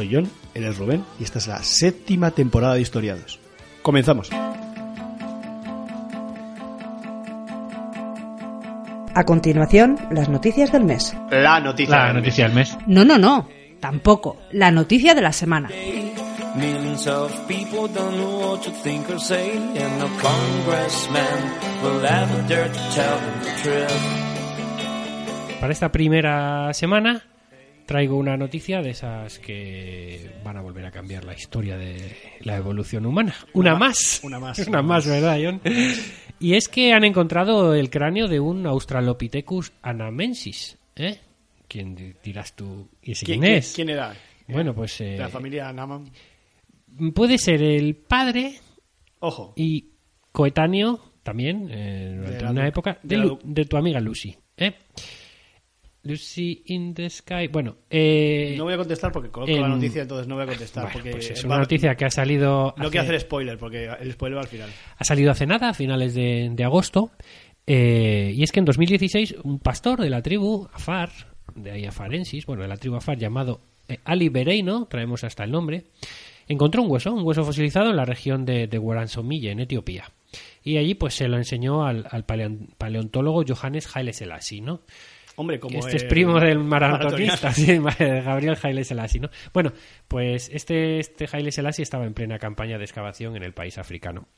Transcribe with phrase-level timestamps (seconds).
[0.00, 3.38] soy John, él es Rubén y esta es la séptima temporada de Historiados.
[3.82, 4.30] Comenzamos.
[9.14, 11.14] A continuación, las noticias del mes.
[11.30, 11.96] La noticia.
[11.96, 12.78] La noticia del mes.
[12.86, 13.46] No, no, no,
[13.78, 14.38] tampoco.
[14.52, 15.68] La noticia de la semana.
[16.56, 22.48] Millions of people don't know what to think or say, and no congressman will ever
[22.48, 23.90] dare to tell them the truth.
[25.60, 27.22] Para esta primera semana
[27.90, 31.96] traigo una noticia de esas que van a volver a cambiar la historia de
[32.42, 33.34] la evolución humana.
[33.52, 34.20] Una, más.
[34.22, 35.20] una más, Una una más, más.
[35.20, 35.60] ¿verdad, John?
[36.38, 40.78] Y es que han encontrado el cráneo de un Australopithecus anamensis.
[40.94, 41.18] ¿Eh?
[41.66, 42.88] ¿Quién di- dirás tú?
[43.02, 43.72] ¿Y ese quién, es?
[43.74, 44.14] ¿Quién era?
[44.46, 46.12] Bueno, pues eh, la familia Naman.
[47.12, 48.54] puede ser el padre
[49.18, 49.52] Ojo.
[49.56, 49.88] y
[50.30, 54.36] coetáneo también eh, durante una época de de tu amiga Lucy.
[54.56, 54.74] ¿eh?
[56.02, 57.48] Lucy in the Sky.
[57.48, 60.46] Bueno, eh, No voy a contestar porque conozco en- la noticia, entonces no voy a
[60.48, 60.84] contestar.
[60.84, 62.74] bueno, porque pues es va- una noticia que ha salido.
[62.76, 64.70] No hace- quiero hacer spoiler porque el spoiler va al final.
[64.96, 67.10] ha salido hace nada, a finales de, de agosto.
[67.66, 71.10] eh, y es que en 2016 un pastor de la tribu Afar,
[71.54, 75.50] de ahí Afarensis, bueno, de la tribu Afar llamado eh, Ali Bereino, traemos hasta el
[75.52, 75.84] nombre,
[76.48, 80.10] encontró un hueso, un hueso fosilizado en la región de, de Woransomille, en Etiopía.
[80.64, 84.80] Y allí pues se lo enseñó al, al paleon- paleontólogo Johannes Haile Selassie, ¿no?
[85.36, 87.48] Hombre, como este es primo del maratonista.
[87.48, 87.52] maratonista,
[87.98, 89.30] sí, Gabriel Haile Selassie, ¿no?
[89.52, 89.72] Bueno,
[90.08, 94.28] pues este, este Haile Selassie estaba en plena campaña de excavación en el país africano.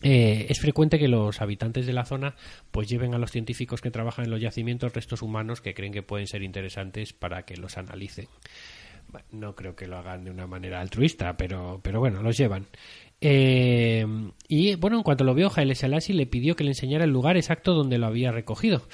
[0.00, 2.36] Eh, es frecuente que los habitantes de la zona
[2.70, 6.02] pues lleven a los científicos que trabajan en los yacimientos restos humanos que creen que
[6.04, 8.28] pueden ser interesantes para que los analicen.
[9.08, 12.66] Bueno, No creo que lo hagan de una manera altruista, pero, pero bueno, los llevan.
[13.20, 14.06] Eh,
[14.46, 17.36] y bueno, en cuanto lo vio, Haile Selassie le pidió que le enseñara el lugar
[17.36, 18.86] exacto donde lo había recogido.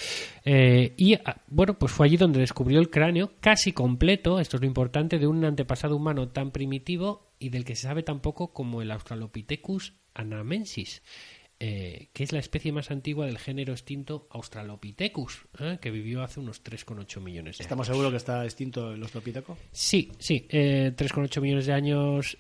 [0.44, 4.62] Eh, y ah, bueno, pues fue allí donde descubrió el cráneo casi completo, esto es
[4.62, 8.52] lo importante, de un antepasado humano tan primitivo y del que se sabe tan poco
[8.52, 11.02] como el Australopithecus anamensis.
[11.60, 15.78] eh, que es la especie más antigua del género extinto Australopithecus, ¿eh?
[15.80, 17.60] que vivió hace unos 3,8 millones de años.
[17.60, 19.56] ¿Estamos seguros que está extinto el Ostropiteco?
[19.70, 22.36] Sí, sí, eh, 3,8 millones de años.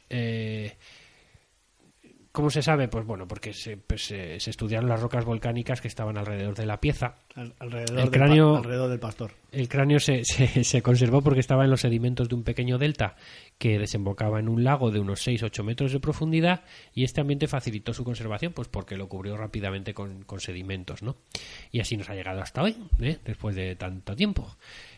[2.34, 2.88] ¿Cómo se sabe?
[2.88, 6.66] Pues bueno, porque se, pues, se- se estudiaron las rocas volcánicas que estaban alrededor de
[6.66, 7.14] la pieza.
[7.36, 9.30] Al- alrededor, El del cráneo- alrededor del pastor.
[9.52, 13.14] El cráneo se, se- se conservó porque estaba en los sedimentos de un pequeño delta
[13.56, 17.94] que desembocaba en un lago de unos 6-8 metros de profundidad y este ambiente facilitó
[17.94, 21.14] su conservación pues porque lo cubrió rápidamente con, con sedimentos, ¿no?
[21.70, 23.16] Y así nos ha llegado hasta hoy, ¿eh?
[23.24, 24.56] después de tanto tiempo.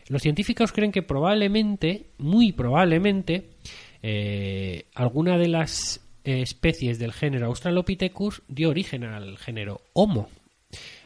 [0.09, 3.51] Los científicos creen que probablemente, muy probablemente,
[4.01, 10.29] eh, alguna de las especies del género Australopithecus dio origen al género Homo,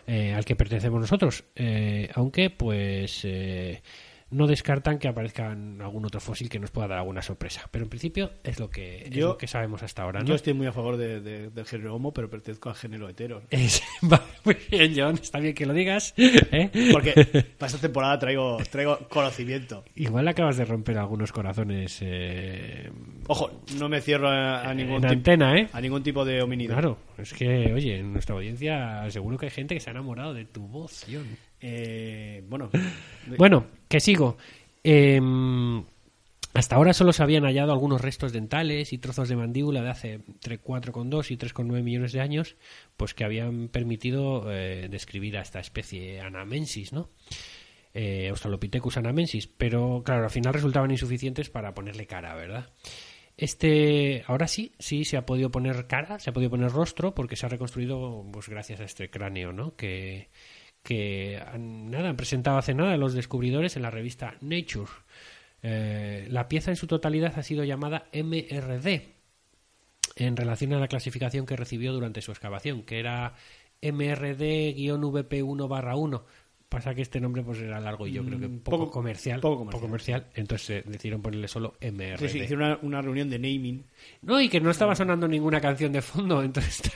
[0.08, 1.44] eh, al que pertenecemos nosotros.
[1.56, 3.82] Eh, aunque, pues, eh,
[4.32, 7.68] no descartan que aparezcan algún otro fósil que nos pueda dar alguna sorpresa.
[7.70, 10.22] Pero en principio es lo que, es Yo- lo que sabemos hasta ahora.
[10.22, 10.26] ¿no?
[10.26, 13.44] Yo estoy muy a favor de- de- del género homo, pero pertenezco al género hetero.
[13.52, 16.14] Es- va, muy bien, John, está bien que lo digas.
[16.18, 16.70] ¿eh?
[16.92, 17.14] Porque
[17.58, 19.84] para esta temporada traigo, traigo conocimiento.
[19.96, 22.90] Igual acabas de romper algunos corazones eh,
[23.28, 25.68] Ojo, no me cierro a, a ningún en tipo antena, ¿eh?
[25.72, 26.74] a ningún tipo de homínido.
[26.74, 30.34] Claro, es que, oye, en nuestra audiencia seguro que hay gente que se ha enamorado
[30.34, 31.28] de tu voz, John.
[31.62, 32.70] Eh, bueno,
[33.38, 34.38] Bueno, que sigo.
[34.84, 35.84] Em,
[36.54, 40.14] hasta ahora solo se habían hallado algunos restos dentales y trozos de mandíbula de hace
[40.14, 42.58] entre 4,2 y 3,9 millones de años,
[42.98, 47.10] pues que habían permitido eh, describir a esta especie anamensis, ¿no?
[47.94, 52.70] Eh, Australopithecus anamensis, pero claro, al final resultaban insuficientes para ponerle cara, ¿verdad?
[53.38, 57.36] Este, ahora sí, sí se ha podido poner cara, se ha podido poner rostro, porque
[57.36, 59.76] se ha reconstruido, pues gracias a este cráneo, ¿no?
[59.76, 60.30] Que,
[60.84, 64.90] que han, nada, han presentado hace nada los descubridores en la revista Nature.
[65.64, 69.02] Eh, la pieza en su totalidad ha sido llamada MRD
[70.16, 73.36] en relación a la clasificación que recibió durante su excavación, que era
[73.82, 76.24] MRD-VP1 barra 1.
[76.70, 79.42] Pasa que este nombre pues era largo y yo creo que Mm, poco, poco- comercial,
[79.42, 80.28] poco comercial.
[80.36, 82.18] entonces eh, decidieron ponerle solo MRD.
[82.18, 83.84] Sí, sí, hicieron una, una reunión de naming.
[84.22, 86.82] No, y que no estaba sonando ninguna canción de fondo, entonces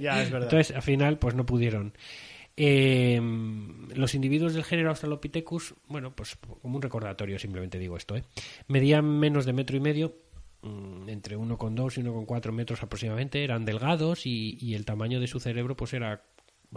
[0.00, 0.48] Ya, es verdad.
[0.48, 1.92] entonces al final pues no pudieron.
[2.56, 3.20] Eh,
[3.94, 8.24] los individuos del género Australopithecus, bueno, pues como un recordatorio simplemente digo esto, ¿eh?
[8.68, 10.16] medían menos de metro y medio,
[10.62, 15.76] mm, entre 1,2 y 1,4 metros aproximadamente, eran delgados y, el tamaño de su cerebro
[15.76, 16.22] pues era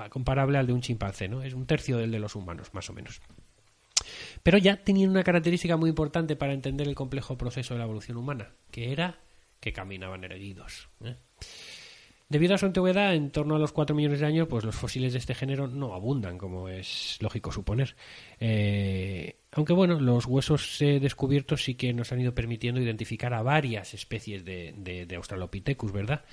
[0.09, 1.43] comparable al de un chimpancé, ¿no?
[1.43, 3.21] Es un tercio del de los humanos, más o menos.
[4.43, 8.17] Pero ya tenían una característica muy importante para entender el complejo proceso de la evolución
[8.17, 9.19] humana, que era
[9.59, 10.89] que caminaban erguidos.
[11.03, 11.15] ¿eh?
[12.29, 15.13] Debido a su antigüedad, en torno a los 4 millones de años, pues los fósiles
[15.13, 17.95] de este género no abundan, como es lógico suponer.
[18.39, 23.41] Eh, aunque bueno, los huesos eh, descubiertos sí que nos han ido permitiendo identificar a
[23.41, 26.25] varias especies de, de- de Australopithecus, ¿verdad?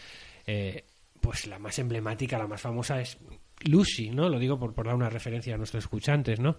[0.47, 0.85] Eh,
[1.21, 3.17] pues la más emblemática, la más famosa es
[3.65, 4.29] Lucy, ¿no?
[4.29, 6.59] Lo digo por, por dar una referencia a nuestros escuchantes, ¿no?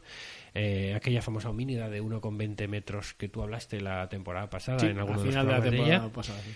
[0.53, 4.97] Eh, aquella famosa homínida de 1,20 metros que tú hablaste la temporada pasada Sí, en
[4.97, 6.39] alguno al de los final de la programas de temporada ella pasada.
[6.41, 6.51] sí.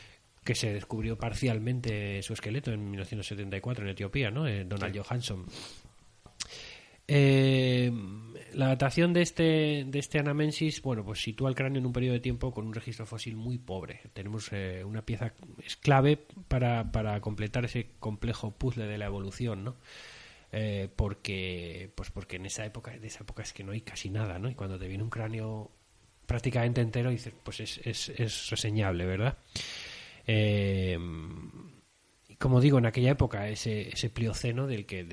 [0.50, 4.48] Que se descubrió parcialmente su esqueleto en 1974 en Etiopía, ¿no?
[4.48, 5.46] Eh, Donald Johansson.
[7.07, 7.92] Eh,
[8.54, 12.16] la datación de este, de este Anamensis, bueno, pues sitúa el cráneo en un periodo
[12.16, 14.01] de tiempo con un registro fósil muy pobre.
[14.13, 19.63] Tenemos eh, una pieza es clave para, para completar ese complejo puzzle de la evolución,
[19.63, 19.75] ¿no?
[20.52, 24.10] Eh, porque, pues porque en esa época, de esa época es que no hay casi
[24.10, 24.50] nada, ¿no?
[24.50, 25.69] Y cuando te viene un cráneo
[26.25, 29.38] prácticamente entero, dices, pues es, es, es reseñable, ¿verdad?
[32.28, 35.04] Y como digo, en aquella época ese, plioceno del que,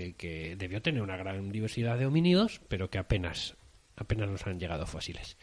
[0.58, 3.56] debió tener una gran diversidad de homínidos, pero que apenas,
[3.96, 5.36] apenas nos han llegado fósiles.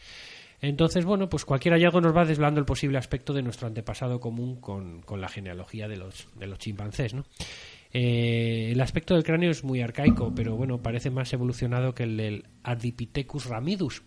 [0.60, 4.60] Entonces, bueno, pues cualquier hallazgo nos va desvelando el posible aspecto de nuestro antepasado común
[4.60, 6.28] con, la genealogía de los,
[6.58, 7.14] chimpancés.
[7.92, 12.16] Eh, el aspecto del cráneo es muy arcaico, pero bueno, parece más evolucionado que el
[12.16, 14.02] del Ardipithecus ramidus,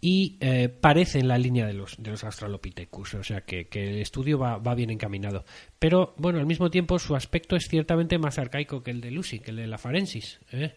[0.00, 3.90] y eh, parece en la línea de los, de los Australopithecus, o sea que, que
[3.90, 5.44] el estudio va, va bien encaminado.
[5.78, 9.40] Pero bueno, al mismo tiempo su aspecto es ciertamente más arcaico que el de Lucy,
[9.40, 10.40] que el de la Farensis.
[10.52, 10.74] ¿eh?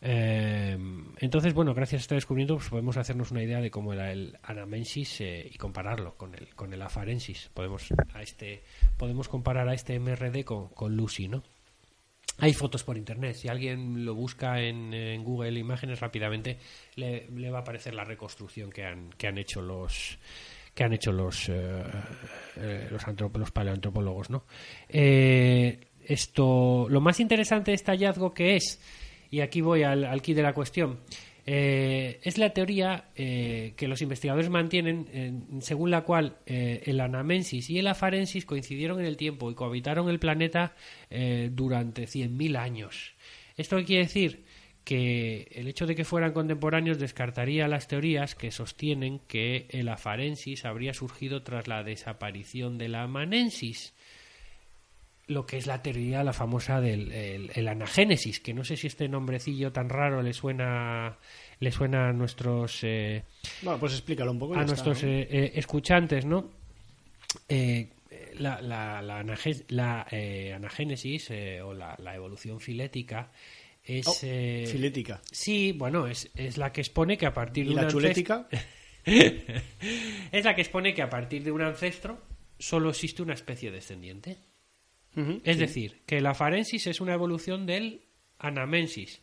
[0.00, 0.78] Eh,
[1.18, 4.38] entonces, bueno, gracias a este descubrimiento pues, podemos hacernos una idea de cómo era el
[4.42, 7.50] Anamensis eh, y compararlo con el, con el Afarensis.
[7.54, 8.62] Podemos, a este,
[8.96, 11.42] podemos comparar a este MRD con, con Lucy, ¿no?
[12.38, 13.34] Hay fotos por internet.
[13.34, 16.58] Si alguien lo busca en, en Google Imágenes rápidamente,
[16.96, 20.18] le, va a aparecer la reconstrucción que han, que han hecho los
[20.74, 21.82] que han hecho los eh,
[22.56, 23.02] eh, los,
[23.34, 24.44] los paleoantropólogos, ¿no?
[24.88, 28.80] Eh, esto, lo más interesante de este hallazgo que es,
[29.30, 31.00] y aquí voy al, al quid de la cuestión,
[31.48, 37.70] eh, es la teoría eh, que los investigadores mantienen, eh, según la cual el Anamensis
[37.70, 40.74] y el Afarensis coincidieron en el tiempo y cohabitaron el planeta
[41.50, 43.14] durante 100.000 años.
[43.56, 44.44] ¿Esto quiere decir?
[44.84, 50.64] Que el hecho de que fueran contemporáneos descartaría las teorías que sostienen que el Afarensis
[50.64, 53.94] habría surgido tras la desaparición de la Amanensis
[55.28, 58.86] lo que es la teoría, la famosa del el, el anagénesis, que no sé si
[58.86, 61.18] este nombrecillo tan raro le suena
[61.58, 63.24] le suena a nuestros eh,
[63.62, 64.54] Bueno, pues explícalo un poco.
[64.54, 65.12] y a nuestros está, ¿no?
[65.12, 66.50] eh, eh, escuchantes, ¿no?
[67.48, 67.88] Eh,
[68.38, 69.24] la, la, la,
[69.68, 71.30] la, eh, anagénesis
[71.64, 73.30] o la, la evolución filética
[73.82, 75.20] es Oh, eh, Filética.
[75.30, 78.48] sí, bueno, es, es la que expone que a partir ¿Y de un la chulética?
[79.06, 82.18] es la que expone que a partir de un ancestro
[82.58, 84.38] solo existe una especie descendiente.
[85.44, 85.60] Es sí.
[85.60, 88.02] decir, que la farensis es una evolución del
[88.38, 89.22] anamensis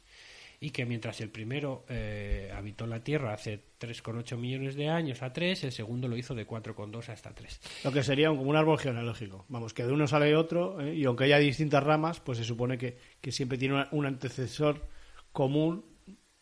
[0.60, 5.34] y que mientras el primero eh, habitó la Tierra hace 3,8 millones de años a
[5.34, 7.60] 3, el segundo lo hizo de 4,2 hasta 3.
[7.84, 9.46] Lo que sería un- como un árbol genealógico.
[9.50, 10.96] Vamos, que de uno sale otro, ¿eh?
[10.96, 14.88] y aunque haya distintas ramas, pues se supone que, que siempre tiene un antecesor
[15.34, 15.86] común.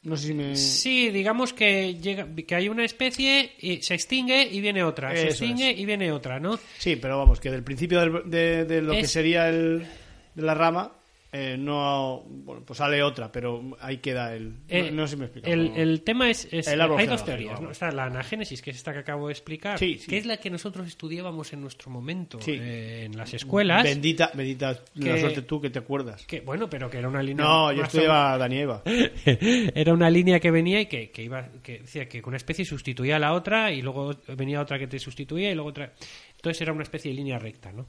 [0.04, 0.56] No sé si me.
[0.56, 5.28] Sí, digamos que llega, que hay una especie y se extingue y viene otra, se
[5.28, 6.60] extingue y viene otra, ¿no?
[6.80, 9.86] Sí, pero vamos, que del principio del- de, de lo que sería el,
[10.34, 10.92] de la rama,
[11.34, 12.24] eh, no.
[12.28, 14.56] Bueno, pues sale otra, pero ahí queda el.
[14.68, 15.48] Eh, no, no sé si me explico.
[15.48, 17.60] El, el tema es, es- El hay dos teorías.
[17.72, 20.08] Está la anagénesis, que es esta que acabo de explicar, Sí, sí.
[20.10, 22.58] que es la que nosotros estudiábamos en nuestro momento Sí.
[22.60, 23.84] eh, en las escuelas.
[23.84, 26.26] Bendita, bendita la que- suerte tú que te acuerdas.
[26.26, 27.46] Que, bueno, pero que era una línea.
[27.46, 28.84] No, yo estudiaba a Danieva.
[29.26, 33.16] era una línea que venía y que, que iba que decía que una especie sustituía
[33.16, 35.94] a la otra y luego venía otra que te sustituía y luego otra
[36.36, 37.88] entonces era una especie de línea recta no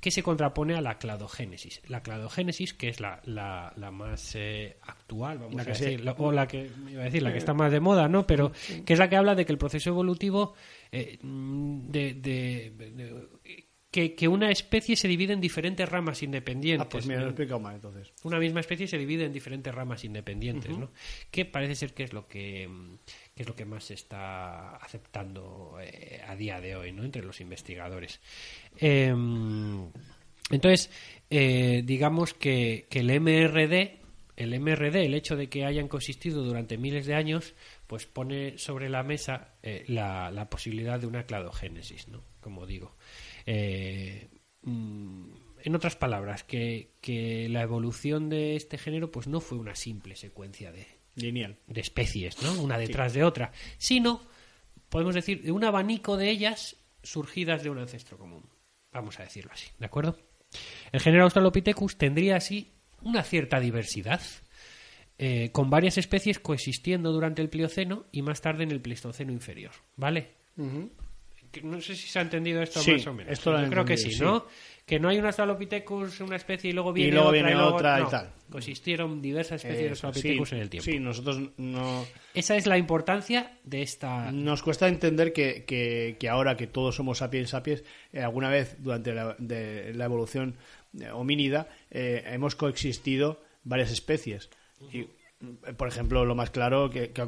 [0.00, 4.78] que se contrapone a la cladogénesis la cladogénesis que es la, la, la más eh,
[4.82, 7.52] actual vamos La a decir la- o la que iba a decir la que está
[7.54, 8.52] más de moda no pero
[8.84, 10.54] que es la que habla de que el proceso evolutivo
[10.92, 13.28] eh, de, de- de-
[13.90, 16.86] que, que una especie se divide en diferentes ramas independientes.
[16.86, 18.12] Ah, pues mira, lo he explicado mal entonces.
[18.22, 20.92] una misma especie se divide en diferentes ramas independientes, ¿no?
[21.32, 22.68] Que parece ser que es lo que,
[23.34, 27.04] que es lo que más se está aceptando eh, a día de hoy, ¿no?
[27.04, 28.20] Entre los investigadores.
[28.78, 29.14] Eh,
[30.50, 30.90] entonces,
[31.30, 34.00] eh, digamos que, que el MRD,
[34.36, 37.54] el MRD, el hecho de que hayan coexistido durante miles de años,
[37.86, 42.22] pues pone sobre la mesa eh, la, la posibilidad de una cladogénesis, ¿no?
[42.40, 42.96] Como digo.
[44.62, 45.32] Mm,
[45.62, 50.16] en otras palabras, que, que la evolución de este género pues no fue una simple
[50.16, 50.86] secuencia de,
[51.20, 51.56] Lineal.
[51.66, 52.60] de especies, ¿no?
[52.62, 54.22] Una detrás de otra, sino,
[54.88, 58.44] podemos decir, de un abanico de ellas surgidas de un ancestro común.
[58.92, 60.18] Vamos a decirlo así, ¿de acuerdo?
[60.92, 62.72] El género Australopithecus tendría así
[63.02, 64.20] una cierta diversidad,
[65.18, 69.72] eh, con varias especies coexistiendo durante el Plioceno y más tarde en el Pleistoceno inferior,
[69.96, 70.34] ¿vale?
[71.62, 73.32] No sé si se ha entendido esto Sí, más o menos.
[73.32, 74.22] esto lo Yo creo que sí, sí.
[74.22, 74.46] ¿no?
[74.86, 78.00] Que no hay un Australopithecus, una especie, y luego viene luego otra, viene luego- otra
[78.00, 78.32] y tal.
[78.50, 80.84] Coexistieron diversas especies de Australopithecus sí, en el tiempo.
[80.90, 82.04] Sí, nosotros no...
[82.34, 84.32] Esa es la importancia de esta.
[84.32, 88.76] Nos cuesta entender que, que- que ahora que todos somos sapiens sapiens, eh, alguna vez
[88.80, 90.56] durante la, de la evolución
[91.00, 94.50] eh, homínida eh, hemos coexistido varias especies.
[94.92, 95.06] Y,
[95.76, 97.22] por ejemplo, lo más claro que, que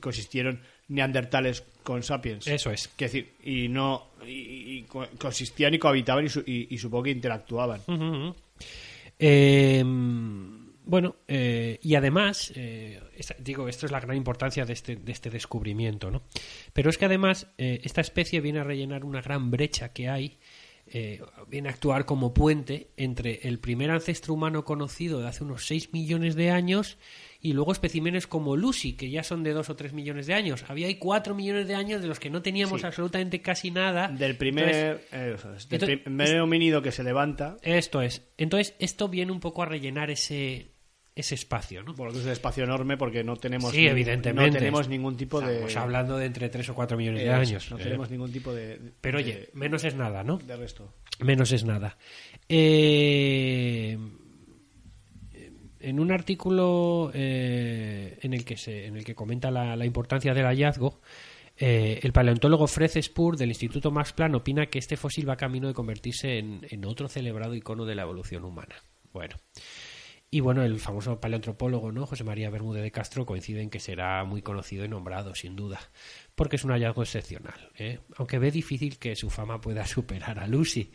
[0.00, 2.46] coexistieron neandertales con sapiens.
[2.46, 2.88] Eso es.
[2.88, 7.04] Que decir, y no y, y co- coexistían y cohabitaban y, su- y- y supongo
[7.04, 7.80] que interactuaban.
[9.18, 9.82] Eh,
[10.88, 15.10] bueno, eh, y además, eh, esta- digo, esto es la gran importancia de este, de
[15.12, 16.22] este descubrimiento, ¿no?
[16.72, 20.38] Pero es que además eh, esta especie viene a rellenar una gran brecha que hay,
[20.88, 25.66] eh, viene a actuar como puente entre el primer ancestro humano conocido de hace unos
[25.66, 26.96] 6 millones de años
[27.40, 30.64] y luego especímenes como Lucy, que ya son de 2 o 3 millones de años.
[30.68, 32.86] Había ahí 4 millones de años de los que no teníamos Sí.
[32.86, 34.08] absolutamente casi nada.
[34.08, 38.22] Del primer, Entonces, eh, eso es, del entonces- primer homínido que se levanta, esto es.
[38.38, 40.68] Entonces, esto viene un poco a rellenar ese,
[41.16, 41.94] ese espacio, ¿no?
[41.94, 44.50] Por lo que es un espacio enorme porque no tenemos Sí, ningún- evidentemente.
[44.50, 47.70] no tenemos ningún tipo de Estamos hablando de entre 3 o 4 millones de años.
[47.70, 47.82] no ¿eh?
[47.82, 50.36] tenemos ningún tipo de, de- Pero de- oye, menos es nada, ¿no?
[50.38, 51.96] de resto Menos es nada.
[52.48, 53.98] Eh,
[55.80, 60.34] en un artículo eh, en el que se, en el que comenta la, la importancia
[60.34, 61.00] del hallazgo,
[61.58, 65.68] eh, el paleontólogo Fred Spur del Instituto Max Planck opina que este fósil va camino
[65.68, 68.74] de convertirse en, en otro celebrado icono de la evolución humana.
[69.12, 69.36] Bueno.
[70.36, 72.04] Y bueno, el famoso paleoantropólogo, ¿no?
[72.04, 75.80] José María Bermúdez de Castro coincide en que será muy conocido y nombrado, sin duda,
[76.34, 77.70] porque es un hallazgo excepcional.
[77.78, 78.00] ¿eh?
[78.16, 80.92] Aunque ve difícil que su fama pueda superar a Lucy.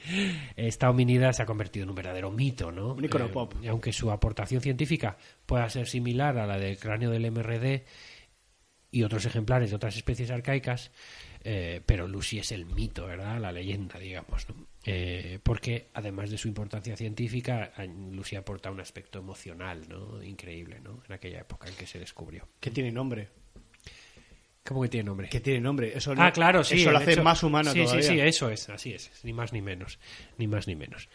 [0.55, 2.93] Esta hominida se ha convertido en un verdadero mito, ¿no?
[2.93, 3.55] Un icono Eh, pop.
[3.63, 5.17] y aunque su aportación científica
[5.47, 7.83] pueda ser similar a la del cráneo del MRD
[8.91, 10.91] y otros ejemplares de otras especies arcaicas,
[11.43, 13.39] eh, pero Lucy es el mito, ¿verdad?
[13.41, 14.67] La leyenda, digamos, ¿no?
[14.83, 17.71] Eh, porque además de su importancia científica,
[18.11, 20.23] Lucy aporta un aspecto emocional, ¿no?
[20.23, 21.03] Increíble, ¿no?
[21.07, 22.47] En aquella época en que se descubrió.
[22.59, 23.29] que tiene nombre
[24.63, 25.29] ¿Cómo que tiene nombre?
[25.29, 26.81] que tiene nombre eso Ah, claro, sí.
[26.81, 29.33] eso lo hace hecho- más humano sí, todavía Sí, sí, eso es, así es, ni
[29.33, 29.99] más ni menos,
[30.37, 31.09] ni más ni menos.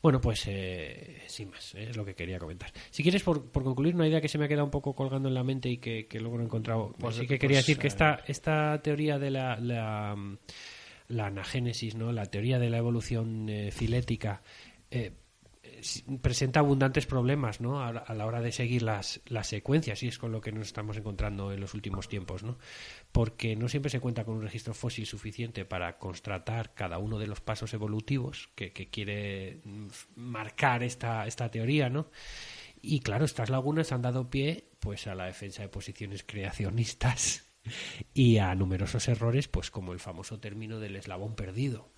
[0.00, 2.70] Bueno, pues eh, sin más, eh, es lo que quería comentar.
[2.90, 5.28] Si quieres, por, por concluir, una idea que se me ha quedado un poco colgando
[5.28, 6.94] en la mente y que, que luego no he encontrado.
[6.98, 10.38] Pues- sí que quería pues, decir que eh, esta, esta teoría de la, la, mm,
[11.08, 12.12] la anagénesis, ¿no?
[12.12, 14.42] la teoría de la evolución eh, filética,
[14.90, 15.12] eh,
[16.22, 17.82] presenta abundantes problemas ¿no?
[17.82, 20.52] a, la- a la hora de seguir las, las secuencias y es con lo que
[20.52, 22.58] nos estamos encontrando en los últimos tiempos ¿no?
[23.12, 27.26] porque no siempre se cuenta con un registro fósil suficiente para constatar cada uno de
[27.26, 32.08] los pasos evolutivos que, que quiere mm, marcar esta, esta teoría ¿no?
[32.80, 37.44] y claro estas lagunas han dado pie pues a la defensa de posiciones creacionistas
[38.14, 41.90] y a numerosos errores pues como el famoso término del eslabón perdido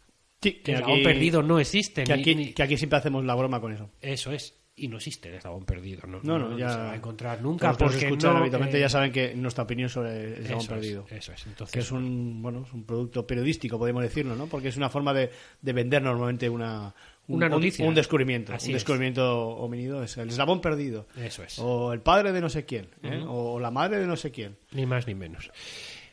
[0.42, 2.98] Sí, que que el eslabón aquí- perdido no existe que aquí, ni- que aquí siempre
[2.98, 4.54] hacemos la broma con eso eso es.
[4.78, 6.02] Y no existe el eslabón perdido.
[6.06, 7.68] No, no no, no ya se va a encontrar nunca.
[7.68, 10.74] los Porque escuchan no, habitualmente eh, ya saben que nuestra opinión sobre el eslabón eso
[10.74, 11.46] es, perdido eso es.
[11.46, 14.90] Entonces, que es un bueno es un producto periodístico podemos decirlo no porque es una
[14.90, 15.30] forma de,
[15.62, 16.94] de vender normalmente una un,
[17.28, 17.84] Una un- noticia.
[17.86, 18.82] un, descubrimiento Así un es.
[18.82, 21.58] descubrimiento homínido es el eslabón perdido Eso es.
[21.58, 23.22] o el padre de no sé quién ¿eh?
[23.26, 25.50] o la madre de no sé quién Ni más ni menos.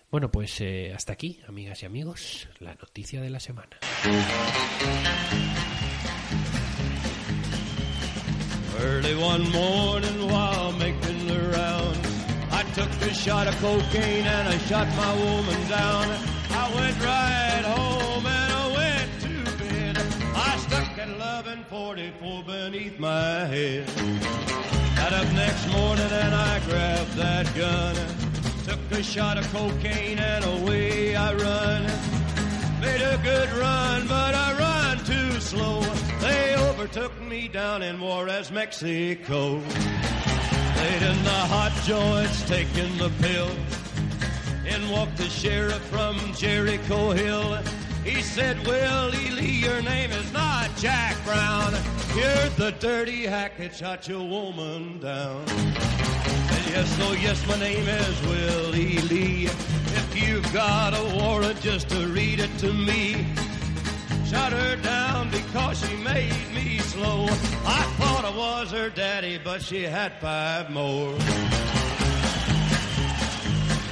[0.09, 3.79] Bueno, pues eh, hasta aquí, amigas y amigos, la noticia de la semana.
[8.79, 11.97] Early one morning while making the round,
[12.51, 16.07] I took a shot of cocaine and I shot my woman down.
[16.51, 18.12] I went right home
[21.03, 23.85] At 1144 beneath my head.
[24.95, 27.95] Got up next morning and I grabbed that gun.
[28.63, 31.83] Took a shot of cocaine and away I run.
[32.79, 35.81] Made a good run, but I run too slow.
[36.21, 39.55] They overtook me down in Juarez, Mexico.
[39.55, 43.51] Laid in the hot joints, taking the pill.
[44.65, 47.57] In walked the sheriff from Jericho Hill.
[48.03, 51.73] He said, Willie Lee, your name is not Jack Brown.
[52.15, 55.41] You're the dirty hack that shot your woman down.
[55.47, 59.45] And yes, oh yes, my name is Willie Lee.
[59.45, 63.25] If you've got a warrant, just to read it to me.
[64.25, 67.27] Shot her down because she made me slow.
[67.65, 71.13] I thought I was her daddy, but she had five more.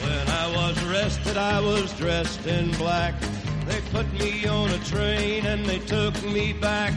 [0.02, 3.14] When I was arrested, I was dressed in black.
[3.72, 6.92] They put me on a train and they took me back.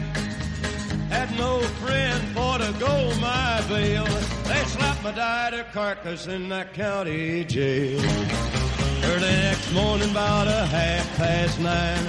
[1.09, 4.03] Had no friend for to go my bail.
[4.43, 8.01] They slapped my died carcass in that county jail.
[9.03, 12.05] Early next morning, about a half past nine,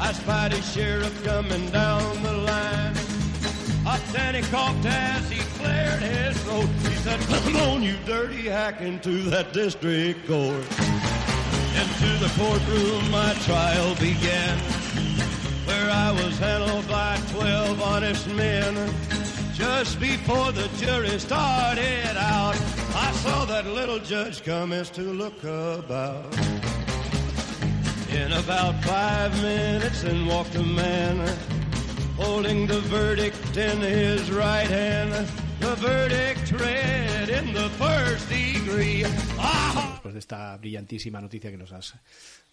[0.00, 2.96] I spied a sheriff coming down the line.
[3.86, 4.00] Up
[4.34, 6.68] he coughed as he cleared his throat.
[6.88, 11.15] He said, Come on, you dirty hack, into that district court.
[11.82, 14.58] Into the courtroom my trial began,
[15.66, 18.74] where I was handled by twelve honest men.
[19.54, 22.56] Just before the jury started out,
[22.94, 26.34] I saw that little judge come as to look about.
[28.10, 31.26] In about five minutes, in walked a man
[32.16, 35.28] holding the verdict in his right hand.
[39.92, 41.94] Después de esta brillantísima noticia que nos has,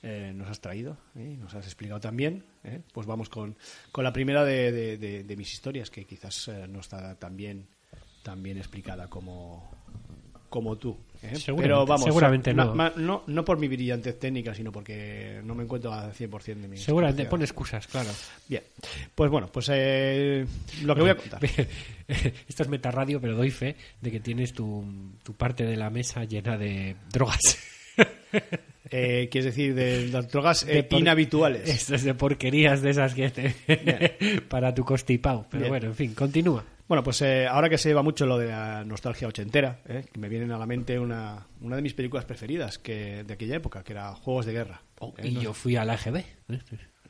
[0.02, 1.36] eh, nos has traído, ¿eh?
[1.40, 2.82] nos has explicado también, ¿eh?
[2.92, 3.56] pues vamos con,
[3.92, 7.68] con la primera de- de mis historias, que quizás eh, no está tan bien,
[8.24, 9.70] tan bien explicada como,
[10.50, 10.98] como tú.
[11.24, 11.36] ¿Eh?
[11.36, 12.92] Seguramente- Pero vamos, seguramente ma- no.
[12.98, 13.24] no.
[13.28, 17.26] No por mi brillantez técnica, sino porque no me encuentro al 100% de mi Seguramente
[17.26, 18.10] pone excusas, claro.
[18.48, 18.64] Bien,
[19.16, 20.46] pues bueno, pues eh,
[20.84, 21.40] lo que voy a contar.
[22.48, 24.84] Esto es metarradio, pero doy fe de que tienes tu,
[25.24, 27.40] tu parte de la mesa llena de drogas.
[28.96, 31.68] Eh, quieres decir, de las drogas eh, De por- inhabituales.
[31.70, 34.42] Estas de porquerías de esas que te...
[34.50, 35.48] para tu costipao.
[35.50, 35.70] Pero Bien.
[35.72, 36.64] bueno, en fin, continúa.
[36.88, 40.28] Bueno, pues eh, ahora que se lleva mucho lo de la nostalgia ochentera, eh, me
[40.30, 43.94] vienen a la mente una, una de mis películas preferidas que de aquella época, que
[43.94, 44.82] era Juegos de Guerra.
[45.18, 46.24] Eh, y no, yo fui al AGB.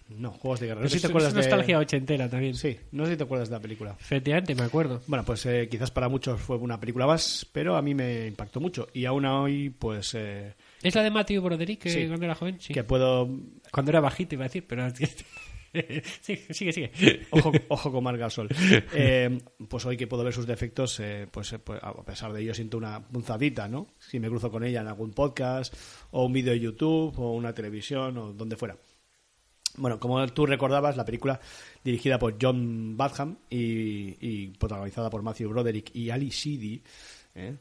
[0.09, 0.81] no, Juegos de Guerra.
[0.81, 1.83] No sé si te acuerdas es nostalgia de...
[1.83, 2.53] ochentera también.
[2.53, 3.95] Sí, no sé si te acuerdas de la película.
[3.99, 5.01] Efectivamente, me acuerdo.
[5.07, 8.59] Bueno, pues eh, quizás para muchos fue una película más, pero a mí me impactó
[8.59, 8.87] mucho.
[8.93, 12.07] Y aún hoy, pues, eh, ¿Es la de Matthew Broderick que Sí.
[12.07, 12.57] cuando era joven?
[12.59, 12.73] Sí.
[12.73, 13.27] que puedo...
[13.71, 14.85] Cuando era bajito iba a decir, pero...
[16.21, 16.91] sigue, sigue.
[17.69, 18.21] Ojo, con Marc.
[18.93, 22.41] Eh, pues hoy que puedo ver sus defectos, eh, pues, eh, pues, a pesar de
[22.41, 23.87] ello siento una punzadita, ¿no?
[23.97, 25.73] Si me cruzo con ella en algún podcast,
[26.11, 28.77] o un vídeo de YouTube, o una televisión, o donde fuera.
[29.75, 31.39] Bueno, como tú recordabas, la película
[31.83, 36.83] dirigida por John Badham y, y protagonizada por Matthew Broderick y Ali Sheedy,
[37.33, 37.55] ¿eh?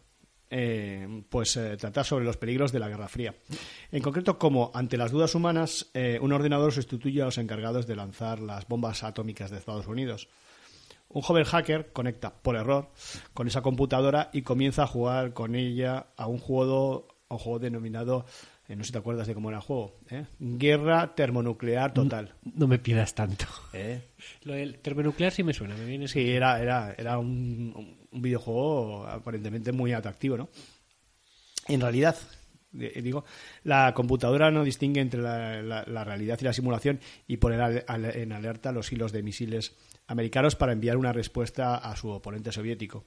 [0.55, 3.35] Eh, pues eh, trata sobre los peligros de la Guerra Fría.
[3.91, 7.97] En concreto, como ante las dudas humanas, eh, un ordenador sustituye a los encargados de
[7.97, 10.29] lanzar las bombas atómicas de Estados Unidos.
[11.09, 12.91] Un joven hacker conecta por error
[13.33, 17.59] con esa computadora y comienza a jugar con ella a un juego, a un juego
[17.59, 18.27] denominado,
[18.69, 20.27] eh, no sé si te acuerdas de cómo era el juego, ¿eh?
[20.39, 22.35] Guerra termonuclear total.
[22.43, 23.47] No me pidas tanto.
[23.73, 24.09] ¿eh?
[24.43, 29.07] Lo del termonuclear sí me suena, me viene Sí, era, era, era un, un videojuego
[29.07, 30.49] aparentemente muy atractivo, ¿no?
[31.69, 32.17] En realidad,
[32.79, 33.25] eh, digo,
[33.65, 38.05] la computadora no distingue entre la, la- la realidad y la simulación y pone al-
[38.17, 39.75] en alerta los hilos de misiles
[40.07, 43.05] americanos para enviar una respuesta a su oponente soviético.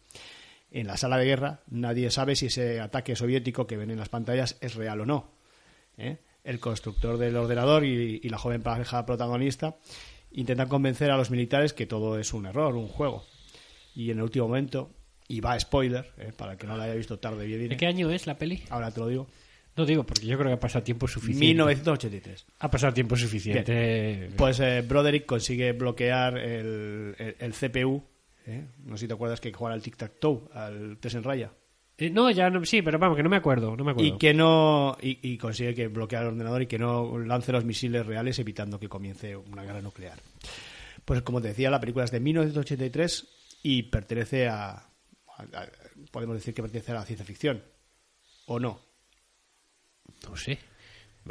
[0.72, 4.10] En la sala de guerra nadie sabe si ese ataque soviético que ven en las
[4.10, 5.32] pantallas es real o no.
[5.98, 6.18] ¿eh?
[6.44, 9.76] El constructor del ordenador y, y la joven pareja protagonista
[10.32, 13.24] intentan convencer a los militares que todo es un error, un juego.
[13.96, 14.92] Y en el último momento,
[15.28, 16.32] y va spoiler, ¿eh?
[16.36, 18.62] para el que no lo haya visto tarde, bien, ¿De qué año es la peli?
[18.70, 19.28] ahora te lo digo,
[19.78, 21.46] No digo, porque yo creo que ha pasado tiempo suficiente.
[21.48, 22.46] 1983.
[22.60, 24.30] Ha pasado tiempo suficiente.
[24.38, 28.04] Pues eh, Broderick consigue bloquear el, el- el CPU.
[28.46, 28.66] ¿eh?
[28.86, 31.52] No sé si te acuerdas que juega al tic-tac-toe, al test en raya.
[31.98, 34.16] Eh, no, ya no, sí, pero vamos, que no me acuerdo, no me acuerdo.
[34.16, 37.64] Y que no y, y consigue que bloquear el ordenador y que no lance los
[37.66, 40.20] misiles reales evitando que comience una guerra nuclear.
[41.06, 43.28] Pues como te decía, la película es de 1983
[43.68, 44.84] y pertenece a, a-
[45.54, 45.70] a-
[46.12, 47.64] podemos decir que pertenece a la ciencia ficción
[48.46, 48.80] o no.
[50.30, 50.60] No sé.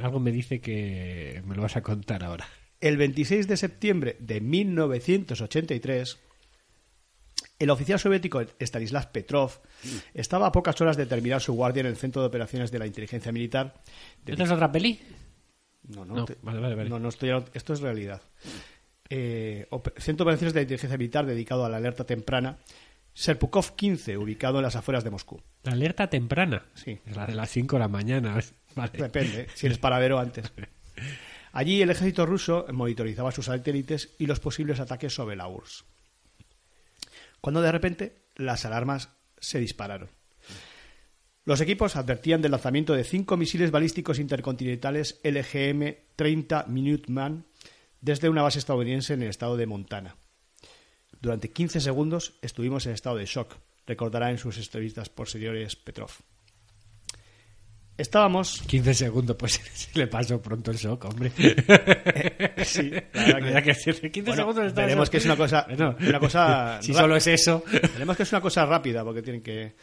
[0.02, 2.48] Algo me dice que me lo vas a contar ahora.
[2.80, 6.18] El 26 de septiembre de 1983,
[7.60, 9.52] el oficial soviético Stanislav Petrov
[10.12, 12.86] estaba a pocas horas de terminar su guardia en el centro de operaciones de la
[12.88, 13.80] inteligencia militar.
[14.24, 15.00] de ¿Esta es otra peli?
[15.84, 16.90] No, no, No, te- vale, vale, vale.
[16.90, 18.20] no, no estoy, esto es realidad.
[19.08, 22.58] Eh, Centro de Operaciones de Inteligencia Militar dedicado a la alerta temprana,
[23.12, 25.40] Serpukov 15, ubicado en las afueras de Moscú.
[25.62, 26.66] La alerta temprana.
[26.74, 26.98] Sí.
[27.14, 28.40] La de las 5 de la mañana.
[28.74, 28.92] Vale.
[28.92, 30.52] Depende, si eres paradero antes.
[31.52, 35.84] Allí el ejército ruso monitorizaba sus satélites y los posibles ataques sobre la URSS.
[37.40, 40.08] Cuando de repente las alarmas se dispararon.
[41.44, 47.44] Los equipos advertían del lanzamiento de cinco misiles balísticos intercontinentales LGM-30 Minuteman
[48.04, 50.14] desde una base estadounidense en el estado de Montana.
[51.22, 53.54] Durante 15 segundos estuvimos en estado de shock,
[53.86, 56.10] recordará en sus entrevistas posteriores Petrov.
[57.96, 61.32] Estábamos 15 segundos, pues se le pasó pronto el shock, hombre.
[62.64, 63.92] Sí, la verdad que- ¿Verdad que sí?
[63.92, 67.62] 15 Bueno, segundos veremos que es una cosa- Bueno, una cosa si solo es eso.
[67.92, 69.76] Veremos que es una cosa rápida, porque tienen que.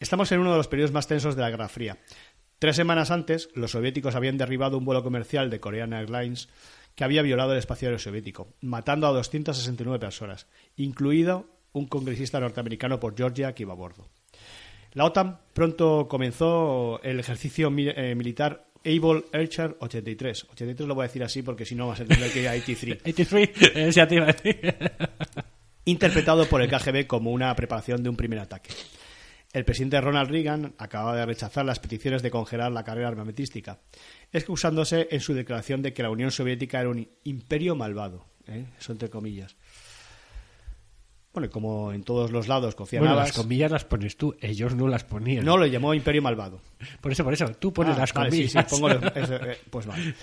[0.00, 1.98] Estamos en uno de los periodos más tensos de la Guerra Fría.
[2.58, 6.48] Tres semanas antes, los soviéticos habían derribado un vuelo comercial de Korean Airlines
[6.94, 12.98] que había violado el espacio aéreo soviético, matando a 269 personas, incluido un congresista norteamericano
[13.00, 14.08] por Georgia que iba a bordo.
[14.92, 20.46] La OTAN pronto comenzó el ejercicio mi- eh, militar Able Archer 83.
[20.50, 22.98] 83 lo voy a decir así porque si no vas a entender que era 83.
[23.02, 24.74] 83, eh, ya te iba a decir.
[25.84, 28.70] interpretado por el KGB como una preparación de un primer ataque.
[29.52, 33.78] El presidente Ronald Reagan acababa de rechazar las peticiones de congelar la carrera armamentística,
[34.32, 38.24] excusándose en su declaración de que la Unión Soviética era un imperio malvado.
[38.46, 38.66] ¿eh?
[38.78, 39.56] Eso entre comillas.
[41.32, 44.74] Bueno, y como en todos los lados cocían Bueno, las comillas las pones tú, ellos
[44.74, 45.44] no las ponían.
[45.44, 46.60] no lo llamó imperio malvado.
[47.00, 48.66] Por eso, por eso, tú pones Ah, las vale, sí, comillas.
[48.68, 50.14] sí, pongo los- eso, eh, pues vale.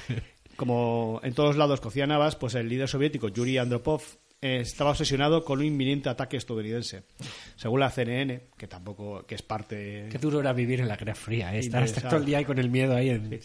[0.57, 4.01] Como en todos lados cocían habas, pues el líder soviético Yuri Andropov
[4.41, 7.03] eh, estaba obsesionado con un inminente ataque estadounidense.
[7.55, 11.15] Según la CNN, que tampoco que es parte Qué duro era vivir en la Guerra
[11.15, 11.59] Fría, ¿eh?
[11.59, 12.09] estar hasta Interesado.
[12.09, 13.09] todo el día ahí con el miedo ahí.
[13.11, 13.39] En...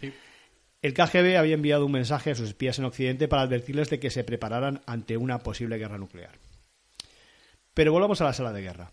[0.83, 4.11] El KGB había enviado un mensaje a sus espías en Occidente para advertirles de que
[4.11, 6.41] se prepararan ante una posible guerra nuclear.
[7.73, 8.91] Pero volvamos a la sala de guerra.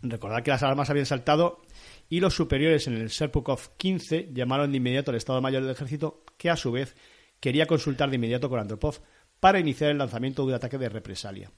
[0.00, 1.60] Recordad que las alarmas habían saltado
[2.08, 6.24] y los superiores en el Serpukov 15 llamaron de inmediato al Estado Mayor del Ejército,
[6.38, 6.96] que a su vez
[7.38, 9.00] quería consultar de inmediato con Andropov
[9.40, 11.52] para iniciar el lanzamiento de un ataque de represalia.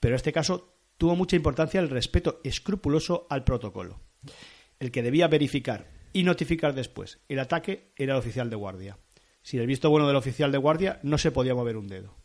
[0.00, 4.00] Pero en este caso tuvo mucha importancia el respeto escrupuloso al protocolo.
[4.80, 8.98] El que debía verificar y notificar después el ataque era el oficial de guardia.
[9.42, 12.16] Sin el visto bueno del oficial de guardia no se podía mover un dedo.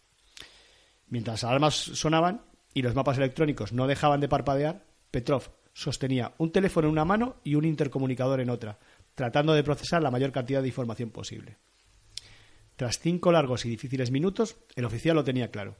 [1.07, 2.41] Mientras las alarmas sonaban
[2.73, 7.37] y los mapas electrónicos no dejaban de parpadear, Petrov sostenía un teléfono en una mano
[7.43, 8.79] y un intercomunicador en otra,
[9.15, 11.57] tratando de procesar la mayor cantidad de información posible.
[12.75, 15.75] Tras cinco largos y difíciles minutos, el oficial lo tenía claro.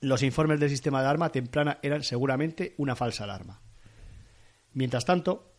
[0.00, 3.60] Los informes del sistema de alarma temprana eran seguramente una falsa alarma.
[4.72, 5.49] Mientras tanto,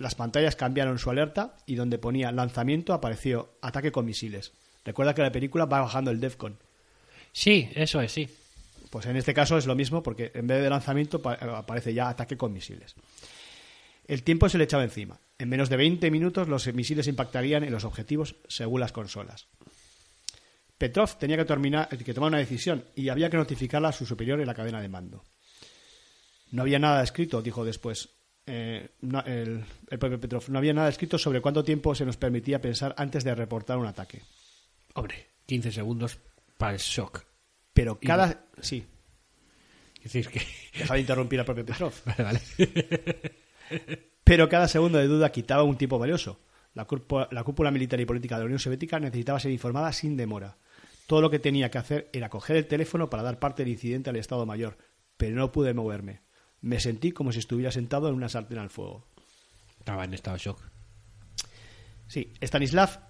[0.00, 4.52] las pantallas cambiaron su alerta y donde ponía lanzamiento apareció ataque con misiles.
[4.84, 6.58] Recuerda que la película va bajando el DEFCON.
[7.32, 8.28] Sí, eso es, sí.
[8.90, 12.08] Pues en este caso es lo mismo porque en vez de lanzamiento pa- aparece ya
[12.08, 12.94] ataque con misiles.
[14.08, 15.20] El tiempo se le echaba encima.
[15.38, 19.46] En menos de 20 minutos los misiles impactarían en los objetivos según las consolas.
[20.78, 24.40] Petrov tenía que, terminar- que tomar una decisión y había que notificarla a su superior
[24.40, 25.22] en la cadena de mando.
[26.50, 28.08] No había nada escrito, dijo después
[28.50, 30.44] eh, no- el, el propio Petrov.
[30.48, 33.86] No había nada escrito sobre cuánto tiempo se nos permitía pensar antes de reportar un
[33.86, 34.22] ataque.
[34.94, 36.18] Hombre, 15 segundos
[36.58, 37.24] para el shock.
[37.72, 38.46] Pero cada...
[38.60, 38.84] Sí,
[39.98, 40.42] Es decir, que...
[40.78, 41.92] deja de interrumpir al propio Petrov.
[42.04, 42.40] Vale, vale.
[44.24, 46.40] Pero cada segundo de duda quitaba un tiempo valioso.
[46.74, 50.16] La cúpula, la cúpula militar y política de la Unión Soviética necesitaba ser informada sin
[50.16, 50.56] demora.
[51.06, 54.10] Todo lo que tenía que hacer era coger el teléfono para dar parte del incidente
[54.10, 54.78] al Estado Mayor,
[55.16, 56.20] pero no pude moverme.
[56.62, 59.06] Me sentí como si estuviera sentado en una sartén al fuego.
[59.78, 60.60] Estaba en estado de shock.
[62.06, 63.00] Sí, Stanislav,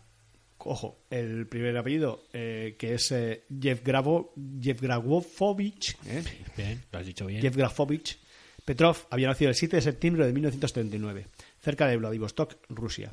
[0.58, 6.22] ojo, el primer apellido, eh, que es eh, Yevgravo- Yevgrafovich, ¿eh?
[6.56, 7.40] Bien, lo has dicho bien.
[7.42, 8.18] Yevgrafovich
[8.64, 11.26] Petrov había nacido el 7 de septiembre de 1939,
[11.60, 13.12] cerca de Vladivostok, Rusia.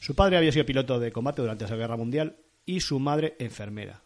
[0.00, 4.02] Su padre había sido piloto de combate durante la Guerra Mundial y su madre enfermera.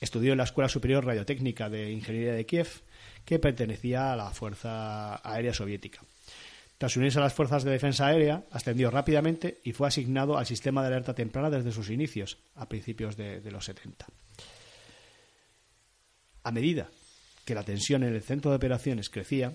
[0.00, 2.68] Estudió en la Escuela Superior Radiotécnica de Ingeniería de Kiev,
[3.24, 6.00] que pertenecía a la Fuerza Aérea Soviética.
[6.78, 10.82] Tras unirse a las Fuerzas de Defensa Aérea, ascendió rápidamente y fue asignado al sistema
[10.82, 14.06] de alerta temprana desde sus inicios, a principios de, los 70.
[16.42, 16.90] A medida
[17.44, 19.52] que la tensión en el centro de operaciones crecía,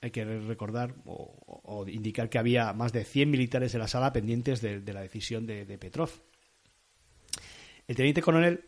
[0.00, 4.60] hay que recordar o, indicar que había más de 100 militares en la sala pendientes
[4.60, 6.10] de, la decisión de, de Petrov.
[7.88, 8.64] El teniente coronel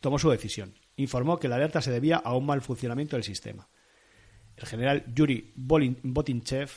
[0.00, 0.74] tomó su decisión.
[1.00, 3.70] Informó que la alerta se debía a un mal funcionamiento del sistema.
[4.54, 6.68] El general Yuri Botinchev,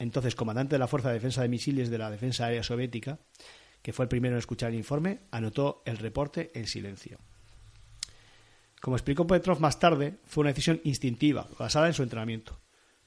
[0.00, 3.20] entonces comandante de la Fuerza de Defensa de Misiles de la Defensa Aérea Soviética,
[3.80, 7.18] que fue el primero en escuchar el informe, anotó el reporte en silencio.
[8.80, 12.58] Como explicó Petrov más tarde, fue una decisión instintiva, basada en su entrenamiento.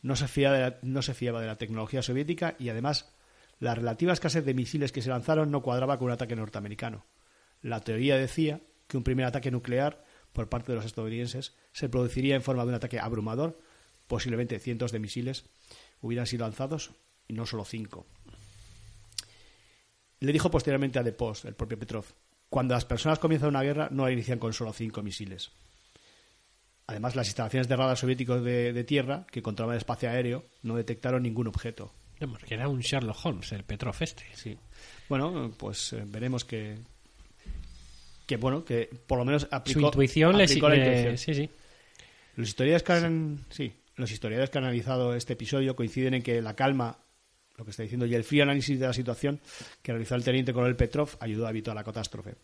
[0.02, 3.14] No se, fiaba de la, no se fiaba de la tecnología soviética y además
[3.60, 7.06] la relativa escasez de misiles que se lanzaron no cuadraba con un ataque norteamericano.
[7.62, 10.05] La teoría decía que un primer ataque nuclear
[10.36, 13.60] por parte de los estadounidenses se produciría en forma de un ataque abrumador,
[14.06, 15.46] posiblemente cientos de misiles
[16.02, 16.92] hubieran sido lanzados
[17.28, 18.06] y no solo cinco.
[20.20, 22.06] Le dijo posteriormente a De Post, el propio Petrov,
[22.50, 25.52] cuando las personas comienzan una guerra no la inician con solo cinco misiles.
[26.88, 30.76] Además, las instalaciones de radar soviéticos de, de tierra, que controlaban el espacio aéreo, no
[30.76, 31.92] detectaron ningún objeto.
[32.48, 34.24] Era un Sherlock Holmes, el Petrov este.
[34.36, 34.58] Sí.
[35.10, 36.78] Bueno, pues eh, veremos que
[38.26, 41.18] que bueno, que por lo menos aplicó, Su intuición le aplicó la intuición.
[41.18, 41.50] Sí, sí.
[42.36, 46.42] Los historiadores que han, sí, los historiadores que han analizado este episodio coinciden en que
[46.42, 46.98] la calma,
[47.58, 49.40] lo que está diciendo, y el frío análisis de la situación
[49.82, 52.36] que realizó el teniente coronel Petrov ayudó a evitar la catástrofe.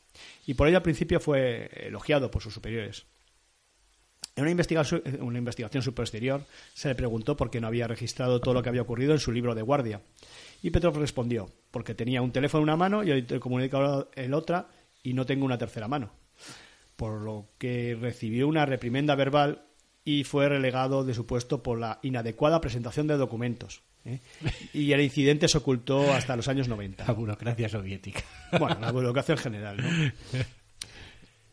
[0.45, 3.05] Y por ello al principio fue elogiado por sus superiores.
[4.35, 8.53] En una investigación, una investigación posterior se le preguntó por qué no había registrado todo
[8.53, 10.01] lo que había ocurrido en su libro de guardia.
[10.63, 14.69] Y Petrov respondió, porque tenía un teléfono en una mano y el comunicador en otra
[15.03, 16.11] y no tengo una tercera mano.
[16.95, 19.65] Por lo que recibió una reprimenda verbal
[20.03, 23.81] y fue relegado de su puesto por la inadecuada presentación de documentos.
[24.05, 24.19] ¿eh?
[24.73, 27.05] Y el incidente se ocultó hasta los años 90.
[27.05, 28.21] La burocracia soviética.
[28.59, 30.39] Bueno, la burocracia en general, ¿no?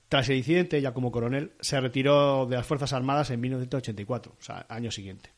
[0.09, 4.43] Tras el incidente, ya como coronel, se retiró de las Fuerzas Armadas en 1984, o
[4.43, 5.33] sea, año siguiente,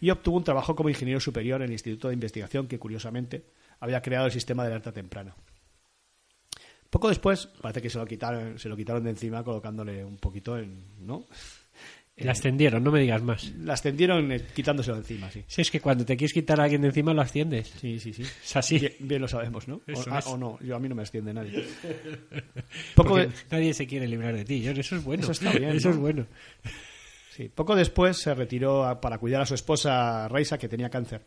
[0.00, 3.44] y obtuvo un trabajo como ingeniero superior en el Instituto de Investigación que, curiosamente,
[3.78, 5.36] había creado el sistema de alerta temprana.
[6.90, 10.58] Poco después, parece que se lo quitaron, se lo quitaron de encima colocándole un poquito
[10.58, 11.26] en, ¿no?
[12.20, 13.52] La ascendieron, no me digas más.
[13.60, 15.44] La ascendieron eh, quitándoselo de encima, sí.
[15.46, 17.72] Si es que cuando te quieres quitar a alguien de encima lo asciendes.
[17.80, 18.22] Sí, sí, sí.
[18.22, 18.76] Es así.
[18.80, 19.76] Bien, bien lo sabemos, ¿no?
[19.76, 20.26] O, ah, es.
[20.26, 21.64] o no, yo a mí no me asciende nadie.
[22.96, 24.66] Poco, Porque de- nadie se quiere librar de ti.
[24.66, 25.22] Eso es bueno.
[25.22, 25.94] Eso está bien, Eso ¿no?
[25.94, 26.26] es bueno.
[27.30, 31.22] sí, poco después se retiró a- para cuidar a su esposa Raisa, que tenía cáncer.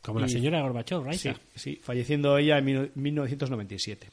[0.00, 1.40] Como la señora Gorbachov, Sí, Raisa.
[1.54, 4.08] sí, falleciendo ella en mil- 1997.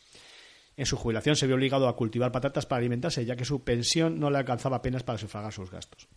[0.77, 4.19] En su jubilación se vio obligado a cultivar patatas para alimentarse, ya que su pensión
[4.19, 6.07] no le alcanzaba apenas para sufragar sus gastos.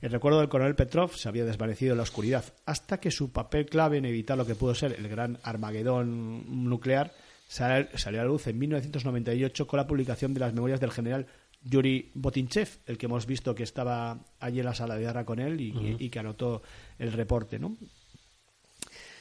[0.00, 3.66] El recuerdo del coronel Petrov se había desvanecido en la oscuridad, hasta que su papel
[3.66, 7.12] clave en evitar lo que pudo ser el gran Armagedón nuclear
[7.48, 11.26] sal- salió a la luz en 1998 con la publicación de las memorias del general
[11.62, 15.38] Yuri Botinchev, el que hemos visto que estaba allí en la sala de guerra con
[15.40, 16.62] él y, y que anotó
[16.98, 17.58] el reporte.
[17.58, 17.76] ¿no?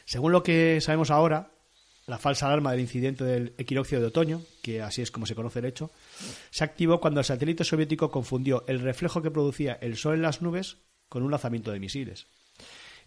[0.06, 1.50] Según lo que sabemos ahora,
[2.10, 5.60] la falsa alarma del incidente del equinoccio de otoño, que así es como se conoce
[5.60, 5.92] el hecho,
[6.50, 10.42] se activó cuando el satélite soviético confundió el reflejo que producía el sol en las
[10.42, 12.28] nubes con un lanzamiento de misiles.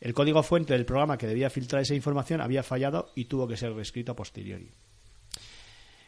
[0.01, 3.57] El código fuente del programa que debía filtrar esa información había fallado y tuvo que
[3.57, 4.71] ser reescrito a posteriori.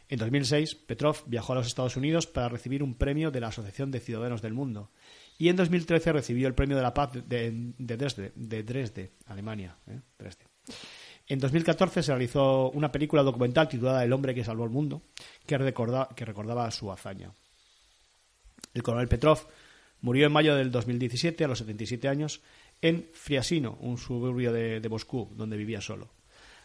[0.07, 3.91] En 2006, Petrov viajó a los Estados Unidos para recibir un premio de la Asociación
[3.91, 4.91] de Ciudadanos del Mundo.
[5.37, 9.77] Y en 2013 recibió el premio de la paz de, de Dresde, de Dresde, Alemania.
[9.87, 9.99] ¿eh?
[11.27, 15.01] En 2014 se realizó una película documental titulada El hombre que salvó el mundo,
[15.47, 17.31] que, recorda- que recordaba su hazaña.
[18.73, 19.39] El coronel Petrov
[20.01, 22.41] murió en mayo del 2017, a los 77 años,
[22.81, 26.09] en Friasino, un suburbio de, Moscú, donde vivía solo.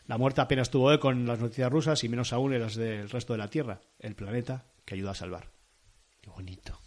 [0.07, 3.09] La muerte apenas tuvo eco en las noticias rusas y menos aún en las del
[3.09, 5.49] resto de la Tierra, el planeta que ayuda a salvar.
[6.21, 6.80] Qué bonito.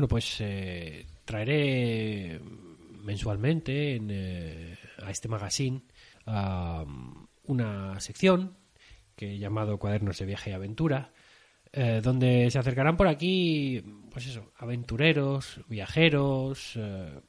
[0.00, 2.40] Bueno, pues eh, traeré
[3.02, 5.82] mensualmente en, eh, a este magazine
[6.24, 6.86] ah,
[7.44, 8.56] una sección
[9.14, 11.12] que he llamado Cuadernos de Viaje y Aventura,
[11.70, 17.20] eh, donde se acercarán por aquí, pues eso, aventureros, viajeros, eh,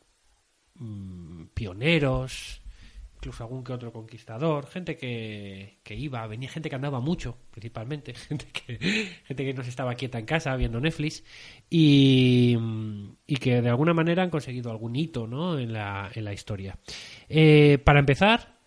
[0.76, 2.61] mm, pioneros,
[3.22, 8.14] incluso algún que otro conquistador, gente que, que iba, venía gente que andaba mucho, principalmente,
[8.28, 8.80] gente que,
[9.26, 11.24] gente que no se estaba quieta en casa viendo Netflix
[11.70, 12.58] y,
[13.28, 15.60] y que de alguna manera han conseguido algún hito ¿no?
[15.60, 16.80] en, la, en la historia.
[17.30, 18.60] Eh, para empezar,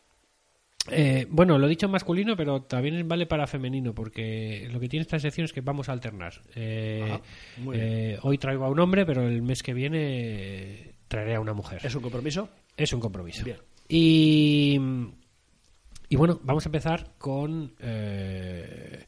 [0.90, 4.88] Eh, bueno, lo he dicho en masculino, pero también vale para femenino, porque lo que
[4.88, 6.42] tiene esta sección es que vamos a alternar.
[6.54, 7.22] Eh, Ajá,
[7.72, 11.80] eh, hoy traigo a un hombre, pero el mes que viene traeré a una mujer.
[11.82, 12.50] ¿Es un compromiso?
[12.76, 13.44] Es un compromiso.
[13.44, 13.56] Bien.
[13.88, 14.78] Y,
[16.08, 19.06] y bueno, vamos a empezar con eh,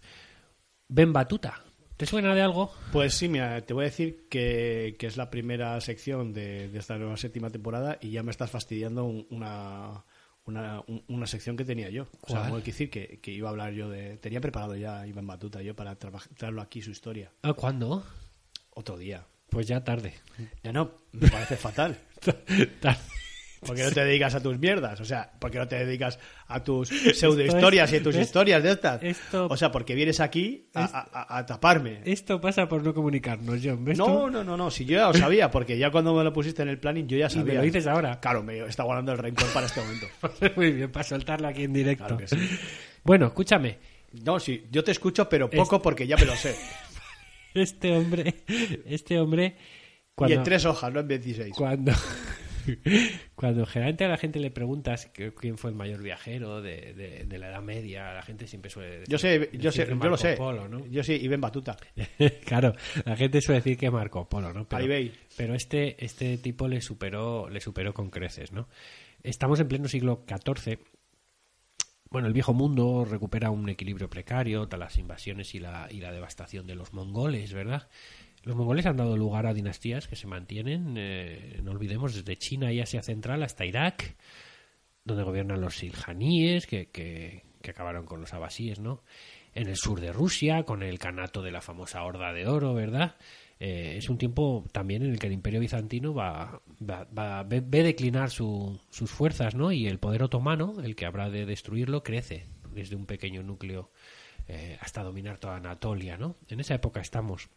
[0.88, 1.62] Ben Batuta.
[1.96, 2.70] ¿Te suena de algo?
[2.92, 6.78] Pues sí, mira, te voy a decir que, que es la primera sección de, de
[6.78, 10.04] esta nueva séptima temporada y ya me estás fastidiando un- una,
[10.44, 12.02] una, un- una sección que tenía yo.
[12.20, 12.44] O sea, ¿Cuál?
[12.44, 14.18] tengo que decir que, que iba a hablar yo de...
[14.18, 17.32] Tenía preparado ya Iván Batuta yo para traba- traerlo aquí su historia.
[17.42, 18.04] Ah, ¿Cuándo?
[18.74, 19.24] Otro día.
[19.48, 20.12] Pues ya tarde.
[20.62, 21.98] Ya no, me parece fatal.
[22.80, 23.00] Tarde.
[23.66, 25.00] ¿Por qué no te dedicas a tus mierdas?
[25.00, 28.26] O sea, ¿por qué no te dedicas a tus pseudohistorias y a tus ¿ves?
[28.26, 29.02] historias de estas?
[29.02, 32.00] Esto- O sea, porque vienes aquí a, taparme.
[32.04, 33.84] Esto pasa por no comunicarnos, John.
[33.84, 34.30] ¿Ves No, tú?
[34.30, 36.68] no, no, no, si yo ya lo sabía, porque ya cuando me lo pusiste en
[36.68, 37.44] el planning yo ya Y sabía.
[37.46, 38.20] me lo dices ahora.
[38.20, 40.06] Claro, me está guardando el rencor para este momento.
[40.56, 42.04] Muy bien, para soltarlo aquí en directo.
[42.04, 42.36] Claro que sí.
[43.04, 43.78] Bueno, escúchame.
[44.24, 46.54] No, sí, yo te escucho, pero poco porque ya me lo sé.
[47.54, 48.34] Este hombre,
[48.84, 49.56] este hombre,
[50.14, 51.54] cuando, Y en tres hojas, no en 26.
[51.56, 51.90] cuando,
[53.34, 57.38] cuando generalmente a la gente le preguntas quién fue el mayor viajero de, de- de
[57.38, 60.00] la Edad Media, la gente siempre suele decir, Yo sé, yo sé, que yo lo
[60.00, 60.36] Marco sé.
[60.36, 60.86] Polo, ¿no?
[60.86, 61.76] Yo sí, ven Batuta.
[62.44, 62.74] claro,
[63.04, 64.68] la gente suele decir que Marco Polo, ¿no?
[64.68, 64.94] Pero,
[65.36, 68.68] pero este, este tipo le superó, le superó con creces, ¿no?
[69.22, 70.78] Estamos en pleno siglo XIV.
[72.08, 76.12] Bueno, el viejo mundo recupera un equilibrio precario tras las invasiones y la, y la
[76.12, 77.88] devastación de los mongoles, ¿verdad?
[78.46, 82.72] Los mongoles han dado lugar a dinastías que se mantienen, eh, no olvidemos, desde China
[82.72, 84.16] y Asia Central hasta Irak,
[85.04, 89.02] donde gobiernan los siljaníes, que, que, que acabaron con los abasíes, ¿no?
[89.52, 93.16] En el sur de Rusia, con el canato de la famosa Horda de Oro, ¿verdad?
[93.58, 97.82] Eh, es un tiempo también en el que el imperio bizantino va, va- ve, ve
[97.82, 99.72] declinar su- sus fuerzas, ¿no?
[99.72, 103.90] Y el poder otomano, el que habrá de destruirlo, crece desde un pequeño núcleo
[104.46, 106.36] eh, hasta dominar toda Anatolia, ¿no?
[106.48, 107.48] En esa época estamos.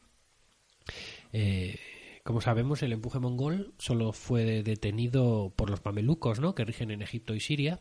[1.34, 1.78] Eh,
[2.24, 6.54] como sabemos, el empuje mongol solo fue detenido por los mamelucos, ¿no?
[6.56, 7.80] Que rigen en Egipto y Siria.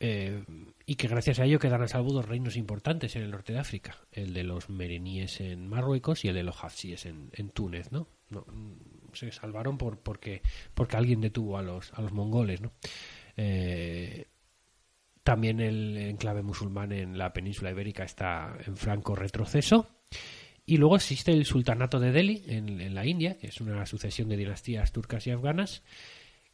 [0.00, 0.44] Eh,
[0.86, 3.58] y que gracias a ello quedan a salvo dos reinos importantes en el norte de
[3.58, 8.06] África, el de los mereníes en Marruecos y el de los hafsíes en, Túnez, ¿no?
[9.12, 10.42] Se salvaron por porque
[10.74, 12.72] porque alguien detuvo a los a los mongoles, ¿no?
[13.36, 14.26] Eh,
[15.24, 19.88] también el enclave musulmán en la península ibérica está en franco retroceso.
[20.68, 24.28] Y luego existe el sultanato de Delhi en, en la India, que es una sucesión
[24.28, 25.82] de dinastías turcas y afganas,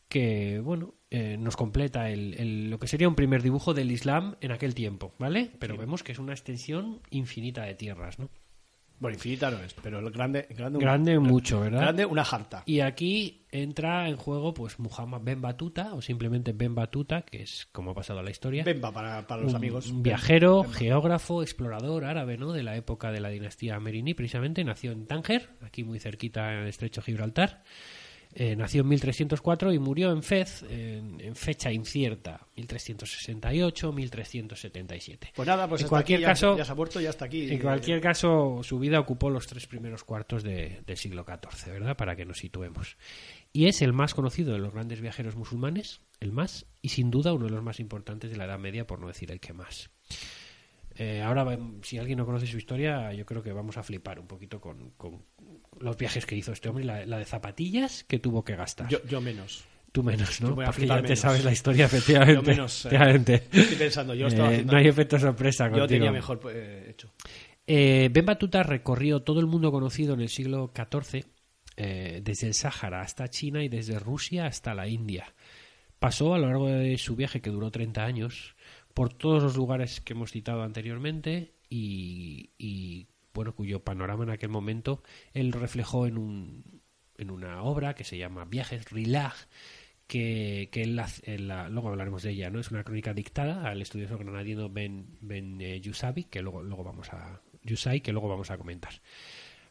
[0.09, 4.37] que bueno eh, nos completa el, el- lo que sería un primer dibujo del Islam
[4.41, 5.51] en aquel tiempo, ¿vale?
[5.59, 8.31] Pero vemos que es una extensión infinita de tierras, ¿no?
[8.99, 11.81] Bueno, infinita no es, pero el grande, grande, Grande mucho, ¿verdad?
[11.81, 12.63] Grande una jarta.
[12.65, 17.69] Y aquí entra en juego pues Muhammad Ben Batuta o simplemente Ben Batuta, que es
[17.73, 18.65] como ha pasado a la historia.
[18.65, 19.89] Bemba para, para los un, amigos.
[19.89, 22.53] un viajero, geógrafo, explorador árabe, ¿no?
[22.53, 24.65] De la época de la dinastía Merini, precisamente.
[24.65, 27.63] Nació en Tánger, aquí muy cerquita en el estrecho Gibraltar.
[28.37, 35.33] Eh, nació en 1304 y murió en Fez en, en fecha incierta, 1368, 1377.
[35.35, 37.51] Pues nada, pues en hasta cualquier ya- caso, ya, se ha muerto, ya está aquí.
[37.53, 41.97] en cualquier caso, su vida ocupó los tres primeros cuartos de- del siglo XIV, ¿verdad?
[41.97, 42.97] Para que nos situemos.
[43.53, 47.33] Y es el más conocido de los grandes viajeros musulmanes, el más, y sin duda
[47.35, 49.91] uno de los más importantes de la Edad Media, por no decir el que más.
[50.97, 54.19] Eh, ahora, va- si alguien no conoce su historia, yo creo que vamos a flipar
[54.21, 55.25] un poquito con, con
[55.81, 58.89] los viajes que hizo este hombre y la, la de zapatillas que tuvo que gastar.
[58.89, 59.65] Yo, yo menos.
[59.91, 60.49] Tú menos, ¿no?
[60.49, 62.35] Yo voy a Porque te sabes la historia, efectivamente.
[62.35, 63.43] Yo menos, eh.
[63.53, 65.87] Estoy pensando, yo estaba Eh, haciendo- no hay efecto sorpresa Yo contigo.
[65.87, 67.13] tenía mejor eh, hecho.
[67.67, 71.25] Eh, ben Batuta recorrió todo el mundo conocido en el siglo XIV,
[71.77, 75.33] eh, desde el Sáhara hasta China y desde Rusia hasta la India.
[75.99, 78.54] Pasó a lo largo de su viaje, que duró 30 años,
[78.95, 85.03] por todos los lugares que hemos citado anteriormente y, bueno, cuyo panorama en aquel momento
[85.33, 86.81] él reflejó en, un,
[87.19, 89.35] en una obra que se llama Viajes Rilag,
[90.07, 92.61] que, que él la- luego hablaremos de ella, ¿no?
[92.61, 97.09] Es una crónica dictada al estudioso granadino Ben, ben eh, Yusabi, que luego, luego vamos
[97.13, 99.01] a Yusai, que luego vamos a comentar.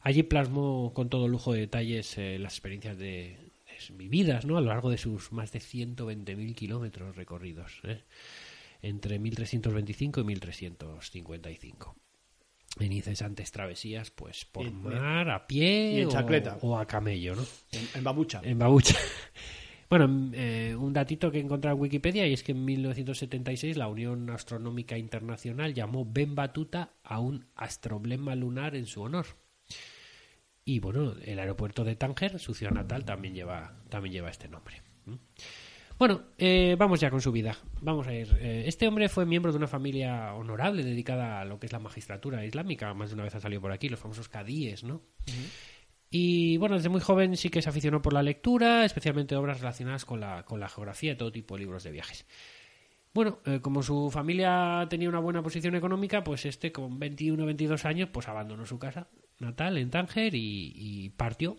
[0.02, 4.58] Allí plasmó con todo lujo de detalles eh, las experiencias de, de vividas, ¿no?
[4.58, 8.04] A lo largo de sus más de 120.000 kilómetros recorridos, ¿eh?
[8.84, 11.96] Entre 1325 y 1355
[12.80, 16.08] en incesantes travesías, pues por mar, a pie y en
[16.62, 17.44] o- a camello, ¿no?
[17.72, 18.42] En, en babucha.
[18.44, 18.96] En babucha.
[19.90, 23.78] Bueno, mm, eh, un datito que he encontrado en Wikipedia y es que en 1976
[23.78, 29.28] la Unión Astronómica Internacional llamó Ben Batuta a un astroblema lunar en su honor.
[30.66, 34.82] Y bueno, el aeropuerto de Tánger, su ciudad natal, también lleva, también lleva este nombre.
[35.06, 35.14] ¿Mm?
[36.04, 37.58] Bueno, eh, vamos ya con su vida.
[37.80, 38.28] Vamos a ir.
[38.42, 41.80] Eh, este hombre fue miembro de una familia honorable dedicada a lo que es la
[41.80, 42.94] magistratura islámica.
[42.94, 45.02] Más de una vez ha salido por aquí, los famosos cadíes, ¿no?
[46.10, 50.04] Y bueno, desde muy joven sí que se aficionó por la lectura, especialmente obras relacionadas
[50.04, 52.26] con la, con la geografía todo tipo de libros de viajes.
[53.14, 57.86] Bueno, eh, como su familia tenía una buena posición económica, pues este con 21 22
[57.86, 59.08] años pues abandonó su casa
[59.40, 61.56] natal en Tánger y, y partió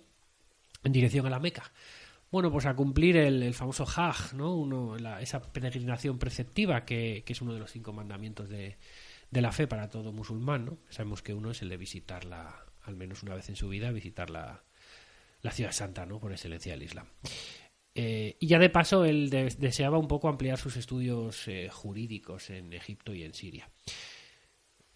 [0.83, 1.73] en dirección a la Meca.
[2.35, 4.57] Bueno, pues a cumplir el, famoso Hajj, ¿no?
[4.57, 8.77] Uno, la- esa peregrinación preceptiva que, es uno de los cinco mandamientos de,
[9.31, 10.79] la fe para todo musulmán, ¿no?
[10.89, 14.31] Sabemos que uno es el de visitarla, al menos una vez en su vida, visitar
[14.31, 14.65] la,
[15.43, 16.19] la ciudad santa, ¿no?
[16.19, 17.07] Por excelencia del Islam.
[17.95, 22.51] Eh, y ya de paso, él de- deseaba un poco ampliar sus estudios eh, jurídicos
[22.51, 23.71] en Egipto y en Siria.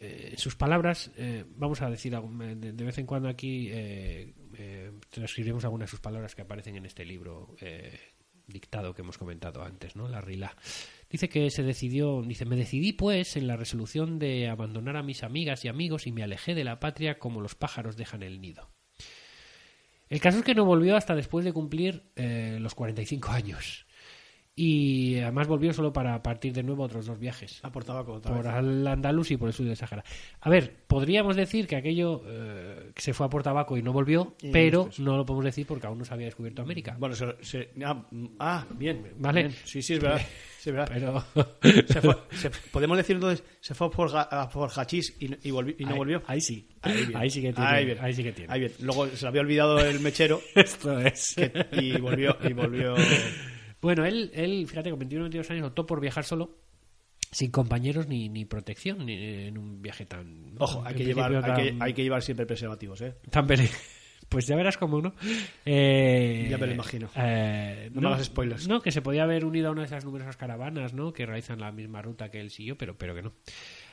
[0.01, 4.33] Eh, sus palabras, eh, vamos a decir de, vez en cuando aquí, eh,
[5.11, 7.57] transcribiremos algunas de sus palabras que aparecen en este libro
[8.47, 10.09] dictado que hemos comentado antes, ¿no?
[10.09, 10.57] La Rila.
[11.11, 15.23] Dice que se decidió, dice, me decidí pues en la resolución de abandonar a mis
[15.23, 18.71] amigas y amigos y me alejé de la patria como los pájaros dejan el nido.
[20.09, 23.87] El caso es que no volvió hasta después de cumplir eh, los 45 años.
[24.61, 27.61] Y además volvió solo para partir de nuevo otros dos viajes.
[27.63, 28.47] A por tabaco Por vez.
[28.53, 30.03] al Andalus y por el sur del Sahara.
[30.41, 34.35] A ver, podríamos decir que aquello eh, se fue a por tabaco y no volvió,
[34.43, 36.97] Y pero no lo podemos decir porque aún no se había descubierto América.
[36.99, 39.13] Bueno, se, se- ah, mm, ah, bien.
[39.19, 39.43] Vale.
[39.45, 39.55] bien.
[39.65, 40.21] Sí, sí, es verdad.
[40.59, 40.91] Sí, es verdad.
[40.93, 44.11] Pero Se fue- se- podemos decir entonces, se fue por,
[44.53, 46.23] por hachís y, y volvi- y no Ahí- volvió.
[46.27, 46.69] Ahí sí.
[46.83, 47.17] Ahí, bien.
[47.17, 47.71] Ahí sí que tiene.
[47.71, 47.99] Ahí bien.
[48.01, 48.53] Ahí sí que tiene.
[48.53, 48.73] Ahí bien.
[48.81, 51.35] Luego se le había olvidado el mechero Esto es.
[51.37, 52.37] que- y volvió.
[52.43, 52.97] Y volvió
[53.81, 56.57] Bueno, él, él, fíjate, con 21 o 22 años optó por viajar solo,
[57.31, 60.55] sin compañeros ni, ni protección, ni en un viaje tan.
[60.59, 63.15] Ojo, hay que, llevar, hay, que, tan- hay que llevar siempre preservativos, ¿eh?
[63.31, 63.69] tan pele-
[64.29, 65.15] Pues ya verás cómo, ¿no?
[65.65, 67.09] Eh, Ya me lo imagino.
[67.17, 68.69] eh, No me hagas spoilers.
[68.69, 71.15] No, que se podía haber unido a una de esas numerosas caravanas, ¿no?
[71.15, 73.33] Que realizan la misma ruta que él siguió, pero, pero que no.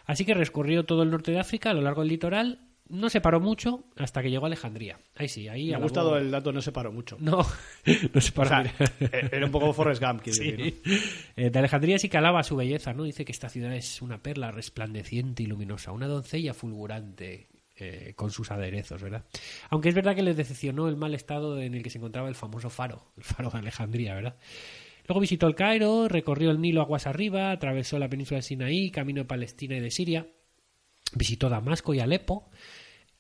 [0.05, 2.59] Así que recorrió todo el norte de África, a lo largo del litoral.
[2.87, 4.99] No se paró mucho hasta que llegó a Alejandría.
[5.15, 7.17] Ahí sí, ahí Me ha alabó- gustado el dato, no se paró mucho.
[7.19, 7.37] No,
[8.13, 8.49] no se O paró.
[8.49, 8.75] sea, mira.
[8.99, 10.51] eh, era un poco Forrest Gump, quiero Sí.
[10.51, 10.91] decir, ¿no?
[11.35, 13.03] Eh, de Alejandría sí que alaba su belleza, ¿no?
[13.03, 18.29] Dice que esta ciudad es una perla resplandeciente y luminosa, una doncella fulgurante eh, con
[18.31, 19.25] sus aderezos, ¿verdad?
[19.69, 22.35] Aunque es verdad que le decepcionó el mal estado en el que se encontraba el
[22.35, 24.37] famoso faro, el faro de Alejandría, ¿verdad?
[25.07, 29.21] Luego visitó el Cairo, recorrió el Nilo aguas arriba, atravesó la península de Sinaí, camino
[29.21, 30.27] de Palestina y de Siria,
[31.13, 32.49] visitó Damasco y Alepo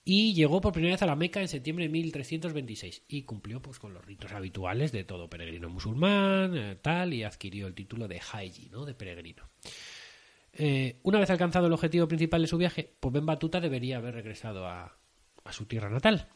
[0.07, 3.79] y llegó por primera vez a la Meca en septiembre de 1326 y cumplió pues
[3.79, 8.21] con los ritos habituales de todo peregrino musulmán, eh, tal, y adquirió el título de
[8.21, 8.85] Haji, ¿no?
[8.85, 9.49] De peregrino.
[10.53, 14.13] Eh, una vez alcanzado el objetivo principal de su viaje, pues Ben Batuta debería haber
[14.13, 14.95] regresado a,
[15.43, 16.27] a su tierra natal.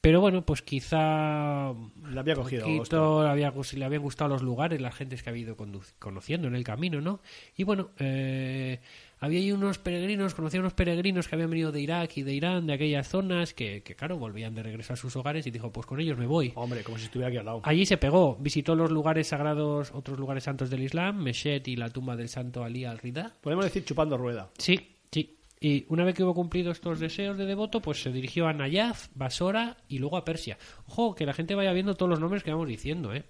[0.00, 1.72] Pero bueno, pues quizá
[2.10, 5.42] Le había cogido poquito le, había, le habían gustado los lugares, las gentes que había
[5.42, 5.56] ido
[5.98, 7.20] conociendo en el camino, ¿no?
[7.56, 8.80] Y bueno, eh,
[9.22, 12.66] había ahí unos peregrinos, conocía unos peregrinos que habían venido de Irak y de Irán,
[12.66, 15.86] de aquellas zonas, que, que claro, volvían de regreso a sus hogares y dijo, pues
[15.86, 16.50] con ellos me voy.
[16.56, 17.60] Hombre, como si estuviera aquí al lado.
[17.62, 21.88] Allí se pegó, visitó los lugares sagrados, otros lugares santos del Islam, Meshet y la
[21.88, 23.32] tumba del santo Ali al-Rida.
[23.40, 24.50] Podemos decir chupando rueda.
[24.58, 25.38] Sí, sí.
[25.60, 29.06] Y una vez que hubo cumplido estos deseos de devoto, pues se dirigió a Nayaf,
[29.14, 30.58] Basora y luego a Persia.
[30.88, 33.22] Ojo, que la gente vaya viendo todos los nombres que vamos diciendo, ¿eh?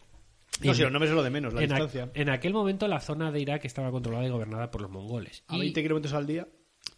[0.61, 2.11] No, si en- los nombres es lo de menos, la en, distancia.
[2.15, 5.43] en aquel momento la zona de Irak estaba controlada y gobernada por los mongoles.
[5.49, 6.47] A Y- 20 kilómetros al día.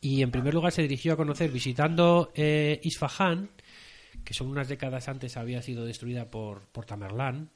[0.01, 3.51] y en primer lugar se dirigió a conocer visitando eh, Isfahan,
[4.25, 7.51] que son unas décadas antes había sido destruida por, por Tamerlán,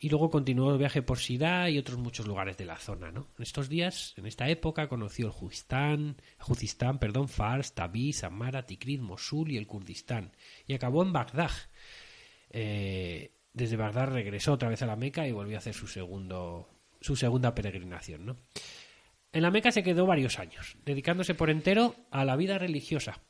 [0.00, 3.10] y luego continuó el viaje por Sidá y otros muchos lugares de la zona.
[3.10, 3.28] ¿no?
[3.36, 9.00] En estos días, en esta época, conoció el Juzistán, Juzistán perdón, Fars, Tabriz, Amara, Tikrit,
[9.00, 10.32] Mosul y el Kurdistán,
[10.66, 11.50] y acabó en Bagdad.
[12.50, 16.68] Eh, desde Bagdad regresó otra vez a la Meca y volvió a hacer su segundo
[17.00, 18.36] su segunda peregrinación, ¿no?
[19.32, 23.20] En la Meca se quedó varios años, dedicándose por entero a la vida religiosa,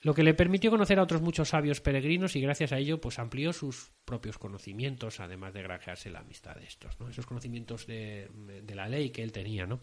[0.00, 3.18] lo que le permitió conocer a otros muchos sabios peregrinos y gracias a ello pues
[3.18, 7.08] amplió sus propios conocimientos, además de granjearse la amistad de estos, ¿no?
[7.08, 8.28] Esos conocimientos de,
[8.62, 9.80] de la ley que él tenía, ¿no?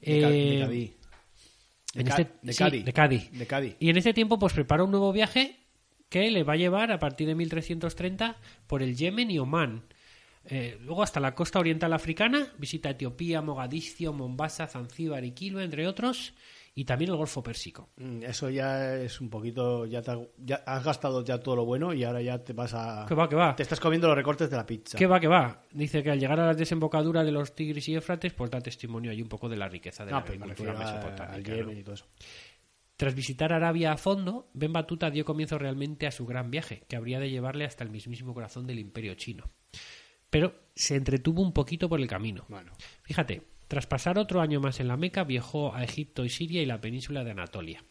[0.00, 0.96] De, de Eh.
[1.94, 2.84] De, en este- de sí, Cádiz.
[2.84, 3.30] de Cádiz.
[3.32, 3.76] De Cádiz.
[3.80, 5.59] Y en ese tiempo, pues prepara un nuevo viaje
[6.10, 8.36] que le va a llevar a partir de 1330
[8.66, 9.84] por el Yemen y Omán.
[10.44, 15.86] Eh, luego hasta la costa oriental africana, visita Etiopía, Mogadiscio, Mombasa, Zanzíbar y Quilba, entre
[15.86, 16.34] otros,
[16.74, 17.90] y también el Golfo Pérsico.
[17.96, 19.86] Mm, Eso ya es un poquito.
[19.86, 23.04] Ya, te ya has gastado ya todo lo bueno y ahora ya te vas a.
[23.06, 23.54] Que va, que va.
[23.54, 24.96] Te estás comiendo los recortes de la pizza.
[24.96, 25.62] Que va, que va.
[25.72, 29.10] Dice que al llegar a las desembocaduras de los Tigris y Éufrates, pues da testimonio
[29.10, 31.50] ahí un poco de la riqueza de la Ah, pero me agricultura al mesopotámica.
[31.50, 31.56] ¿no?
[31.56, 32.06] Yemen y todo eso.
[33.00, 36.96] Tras visitar Arabia a fondo, Ben Batuta dio comienzo realmente a su gran viaje, que
[36.96, 39.50] habría de llevarle hasta el mismísimo corazón del imperio chino.
[40.28, 42.44] Pero se entretuvo un poquito por el camino.
[42.50, 46.60] Bueno, Fíjate, tras pasar otro año más en la Meca, viajó a Egipto y Siria
[46.60, 47.82] y la península de Anatolia.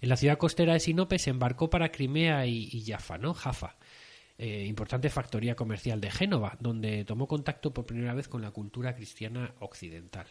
[0.00, 3.34] En la ciudad costera de Sinope se embarcó para Crimea y, y Jaffa, ¿no?
[3.34, 3.76] Jaffa,
[4.38, 8.94] eh, importante factoría comercial de Génova, donde tomó contacto por primera vez con la cultura
[8.94, 10.28] cristiana occidental.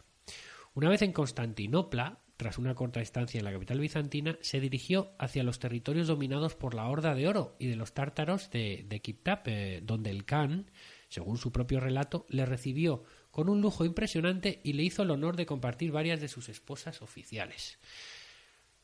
[0.74, 5.44] Una vez en Constantinopla, tras una corta estancia en la capital bizantina, se dirigió hacia
[5.44, 9.48] los territorios dominados por la Horda de Oro y de los tártaros de, de Kiptap,
[9.48, 10.72] eh, donde el Khan,
[11.08, 15.36] según su propio relato, le recibió con un lujo impresionante y le hizo el honor
[15.36, 17.78] de compartir varias de sus esposas oficiales.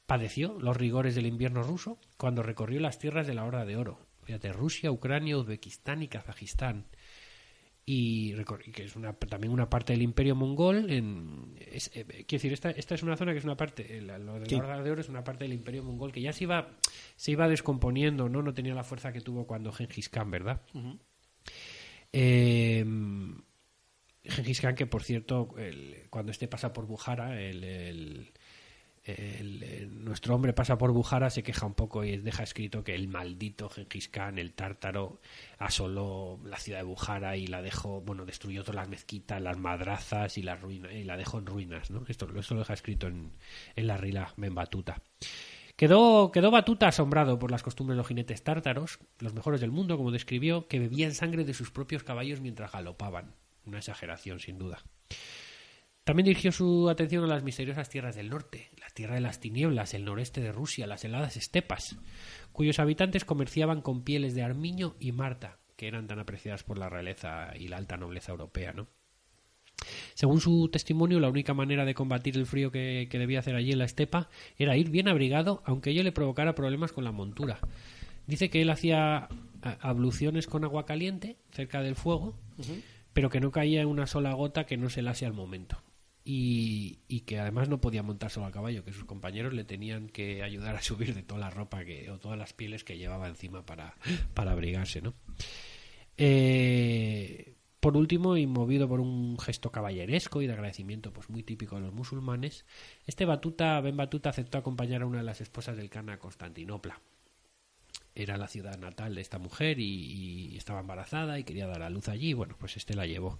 [0.05, 4.05] Padeció los rigores del invierno ruso cuando recorrió las tierras de la Horda de Oro,
[4.21, 6.85] fíjate, Rusia, Ucrania, Uzbekistán y Kazajistán
[7.89, 8.33] y
[8.73, 12.69] que es una, también una parte del imperio mongol en, es, eh, quiero decir esta,
[12.71, 14.55] esta es una zona que es una parte eh, la- lo de la Sí.
[14.55, 16.75] Horda de Oro es una parte del imperio mongol que ya se iba
[17.15, 20.61] se iba descomponiendo no no tenía la fuerza que tuvo cuando Genghis Khan verdad
[22.11, 22.83] Eh,
[24.23, 28.31] Genghis Khan que por cierto el- cuando este pasa por Bujara el, el-
[29.13, 33.07] el- nuestro hombre pasa por Bujara, se queja un poco y deja escrito que el
[33.07, 35.19] maldito Genghis Khan, el tártaro,
[35.57, 40.37] asoló la ciudad de Bujara y la dejó, bueno, destruyó todas las mezquitas, las madrazas
[40.37, 42.03] y, las ruinas, y la dejó en ruinas, ¿no?
[42.07, 43.31] Esto, esto lo deja escrito en,
[43.75, 45.01] en la Rila Batuta.
[45.75, 49.97] Quedó, quedó Batuta asombrado por las costumbres de los jinetes tártaros, los mejores del mundo,
[49.97, 53.35] como describió, que bebían sangre de sus propios caballos mientras galopaban.
[53.65, 54.81] Una exageración, sin duda.
[56.03, 59.93] También dirigió su atención a las misteriosas tierras del norte, la tierra de las tinieblas,
[59.93, 61.97] el noreste de Rusia, las heladas estepas,
[62.51, 66.89] cuyos habitantes comerciaban con pieles de armiño y marta, que eran tan apreciadas por la
[66.89, 68.87] realeza y la alta nobleza europea, ¿no?
[70.15, 73.71] Según su testimonio, la única manera de combatir el frío que, que debía hacer allí
[73.71, 77.59] en la estepa era ir bien abrigado, aunque ello le provocara problemas con la montura.
[78.25, 79.29] Dice que él hacía
[79.79, 82.35] abluciones con agua caliente cerca del fuego,
[83.13, 85.83] pero que no caía una sola gota que no se lase al momento.
[86.29, 90.43] Y, que además no podía montar solo a caballo, que sus compañeros le tenían que
[90.43, 93.65] ayudar a subir de toda la ropa que, o todas las pieles que llevaba encima
[93.65, 93.95] para,
[94.33, 95.13] para abrigarse, ¿no?
[96.17, 101.75] Eh, por último, y movido por un gesto caballeresco y de agradecimiento pues muy típico
[101.75, 102.65] de los musulmanes,
[103.05, 106.99] este Batuta, Ben Batuta aceptó acompañar a una de las esposas del Khan a Constantinopla.
[108.15, 111.89] Era la ciudad natal de esta mujer y, y estaba embarazada y quería dar a
[111.89, 112.33] luz allí.
[112.33, 113.39] Bueno, pues este la llevó.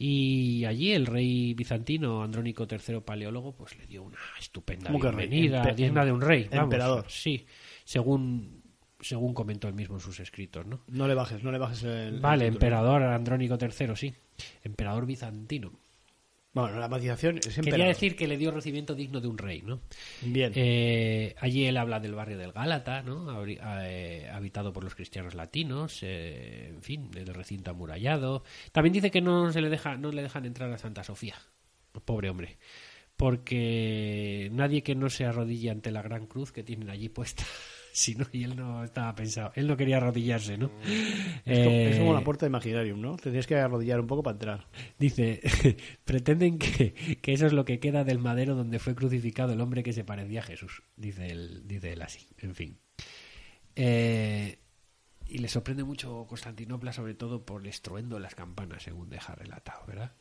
[0.00, 6.04] Y allí el rey bizantino Andrónico III Paleólogo pues le dio una estupenda bienvenida, digna
[6.04, 6.44] de un rey.
[6.44, 6.64] vamos.
[6.64, 7.06] emperador.
[7.08, 7.44] Sí,
[7.84, 8.62] según,
[9.00, 10.82] según comentó él mismo en sus escritos, ¿no?
[10.86, 12.20] no le bajes, no le bajes el.
[12.20, 14.14] Vale, el emperador Andrónico III, sí.
[14.62, 15.72] Emperador bizantino.
[16.54, 19.80] Bueno, la matización es Quería decir que le dio recibimiento digno de un rey, ¿no?
[20.22, 20.50] Bien.
[20.56, 23.30] Eh, allí él habla del barrio del Gálata, ¿no?
[23.30, 28.44] Habri- eh, habitado por los cristianos latinos, eh, en fin, del recinto amurallado.
[28.72, 31.36] También dice que no se le deja, no le dejan entrar a Santa Sofía,
[32.04, 32.58] pobre hombre,
[33.16, 37.44] porque nadie que no se arrodille ante la gran cruz que tienen allí puesta,
[37.98, 40.70] si no, y él no estaba pensado, él no quería arrodillarse, ¿no?
[41.44, 43.16] es, como, es como Eh, la puerta de Imaginarium, ¿no?
[43.16, 44.68] Te tienes que arrodillar un poco para entrar.
[44.98, 45.40] Dice,
[46.04, 49.82] pretenden que, que eso es lo que queda del madero donde fue crucificado el hombre
[49.82, 50.84] que se parecía a Jesús.
[50.96, 52.78] Dice él, dice él así, en fin.
[53.74, 54.58] Eh,
[55.26, 59.34] y le sorprende mucho Constantinopla, sobre todo por el estruendo de las campanas, según deja
[59.34, 60.12] relatado, ¿verdad?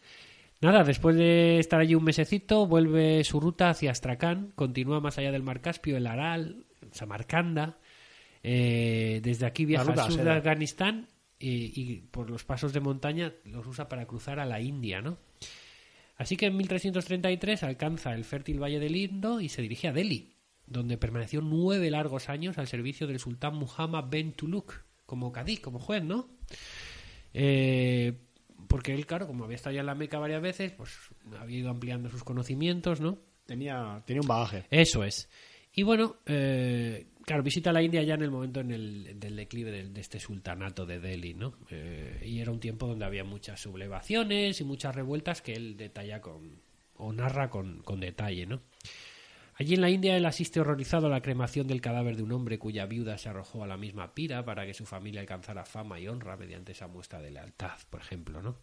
[0.62, 5.32] Nada, después de estar allí un mesecito, vuelve su ruta hacia Astracán, continúa más allá
[5.32, 7.78] del Mar Caspio, el Aral, Samarcanda.
[8.44, 10.36] eh, desde aquí viaja al sur de seda.
[10.36, 11.08] Afganistán
[11.40, 15.18] y, y por los pasos de montaña los usa para cruzar a la India, ¿no?
[16.16, 20.34] Así que en 1333 alcanza el fértil Valle del Indo y se dirige a Delhi,
[20.66, 24.74] donde permaneció nueve largos años al servicio del sultán Muhammad Ben Tuluk,
[25.06, 26.28] como cadí, como juez, ¿no?
[27.34, 28.14] Eh,
[28.68, 30.92] porque él, claro, como había estado ya en la Meca varias veces, pues
[31.40, 33.20] había ido ampliando sus conocimientos, ¿no?
[33.46, 34.66] Tenía, tenía un bagaje.
[34.72, 35.30] Eso es.
[35.78, 39.70] Y bueno, eh, claro, visita la India ya en el momento en el, del declive
[39.72, 41.54] de, este sultanato de Delhi, ¿no?
[41.70, 46.20] Eh, y era un tiempo donde había muchas sublevaciones y muchas revueltas que él detalla
[46.20, 46.62] con,
[46.96, 48.64] o narra con, con detalle, ¿no?
[49.54, 52.58] Allí en la India él asiste horrorizado a la cremación del cadáver de un hombre
[52.58, 56.08] cuya viuda se arrojó a la misma pira para que su familia alcanzara fama y
[56.08, 58.58] honra mediante esa muestra de lealtad, por ejemplo, ¿no?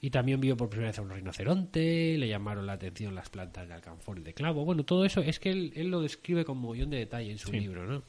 [0.00, 3.66] Y también vio por primera vez a un rinoceronte, le llamaron la atención las plantas
[3.66, 4.64] de alcanfor y de clavo.
[4.64, 7.50] Bueno, todo eso es que él, él lo describe con mogollón de detalle en su
[7.52, 8.04] libro, ¿no?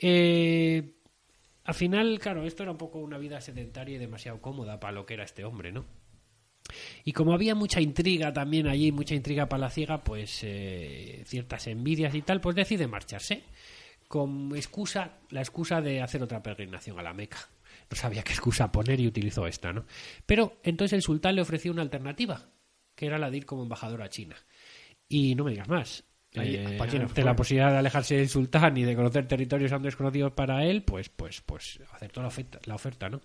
[0.00, 0.94] Eh,
[1.64, 5.04] al final, claro, esto era un poco una vida sedentaria y demasiado cómoda para lo
[5.04, 5.84] que era este hombre, ¿no?
[7.04, 12.22] Y como había mucha intriga también allí, mucha intriga palaciega, pues eh, ciertas envidias y
[12.22, 13.42] tal, pues decide marcharse
[14.08, 17.48] con excusa, la excusa de hacer otra peregrinación a la Meca.
[17.90, 19.84] No sabía qué excusa poner y utilizó esta, ¿no?
[20.26, 22.50] Pero entonces el sultán le ofreció una alternativa,
[22.94, 24.36] que era la de ir como embajador a China.
[25.08, 26.04] Y no me digas más.
[26.32, 26.76] Eh,
[27.16, 31.08] la posibilidad de alejarse del sultán y de conocer territorios aún desconocidos para él, pues,
[31.08, 33.20] pues, pues aceptó la oferta, la oferta, ¿no?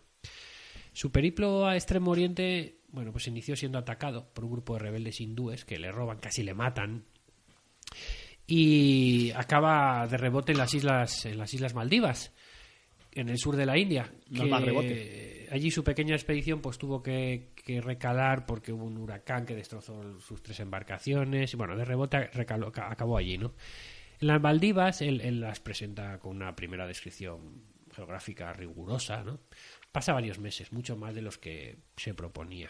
[0.93, 5.21] Su periplo a Extremo Oriente, bueno, pues inició siendo atacado por un grupo de rebeldes
[5.21, 7.05] hindúes que le roban, casi le matan,
[8.45, 12.31] y acaba de rebote en las islas, en las islas Maldivas,
[13.13, 14.11] en el sur de la India.
[14.29, 15.47] No que más rebote.
[15.51, 20.19] Allí su pequeña expedición pues tuvo que, que recalar porque hubo un huracán que destrozó
[20.19, 23.53] sus tres embarcaciones y bueno, de rebote recaló- ca- acabó allí, ¿no?
[24.21, 27.63] En las Maldivas él, él las presenta con una primera descripción
[27.95, 29.39] geográfica rigurosa, ¿no?
[29.91, 32.69] Pasa varios meses, mucho más de los que se proponía.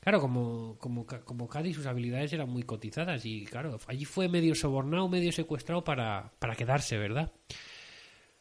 [0.00, 4.54] Claro, como, como, como Cádiz sus habilidades eran muy cotizadas y claro, allí fue medio
[4.56, 7.30] sobornado, medio secuestrado para, para quedarse, ¿verdad?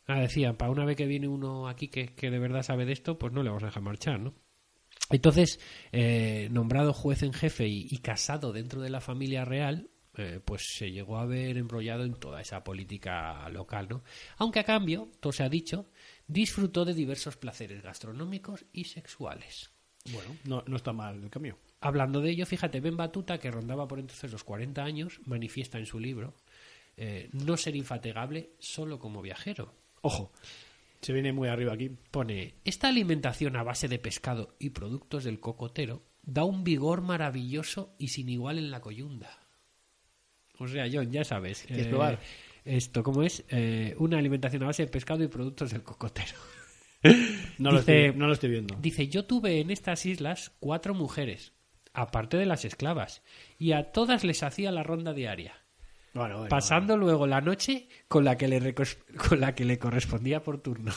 [0.08, 2.94] Ah, decían, para una vez que viene uno aquí que, que de verdad sabe de
[2.94, 4.36] esto, pues no le vamos a dejar marchar, ¿no?
[5.10, 5.60] Entonces,
[5.92, 10.76] eh, nombrado juez en jefe y, y casado dentro de la familia real, eh, pues
[10.78, 14.04] se llegó a ver embrollado en toda esa política local, ¿no?
[14.38, 15.90] Aunque a cambio, todo se ha dicho,
[16.28, 19.72] disfrutó de diversos placeres gastronómicos y sexuales.
[20.12, 21.58] Bueno, no, no está mal el cambio.
[21.82, 25.86] Hablando de ello, fíjate, Ben Batuta, que rondaba por entonces los 40 años, manifiesta en
[25.86, 26.36] su libro
[26.98, 29.74] eh, no ser infatigable solo como viajero.
[30.06, 30.32] Ojo,
[31.02, 31.90] se viene muy arriba aquí.
[32.12, 37.96] Pone, esta alimentación a base de pescado y productos del cocotero da un vigor maravilloso
[37.98, 39.40] y sin igual en la coyunda.
[40.60, 41.64] O sea, John, ya sabes.
[41.64, 42.20] ¿Quieres probar?
[42.64, 43.46] Esto, ¿cómo es?
[43.50, 46.38] Eh, una alimentación a base de pescado y productos del cocotero.
[47.60, 48.76] No, lo, estoy, no lo estoy viendo.
[48.82, 51.54] Dice, yo tuve en estas islas cuatro mujeres,
[51.94, 53.22] aparte de las esclavas,
[53.60, 55.65] y a todas les hacía la ronda diaria,
[56.16, 60.42] Bueno, bueno, pasando luego la noche con la que le, con la que le correspondía
[60.42, 60.92] por turno.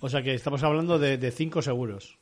[0.00, 2.18] O sea que estamos hablando de, de cinco seguros.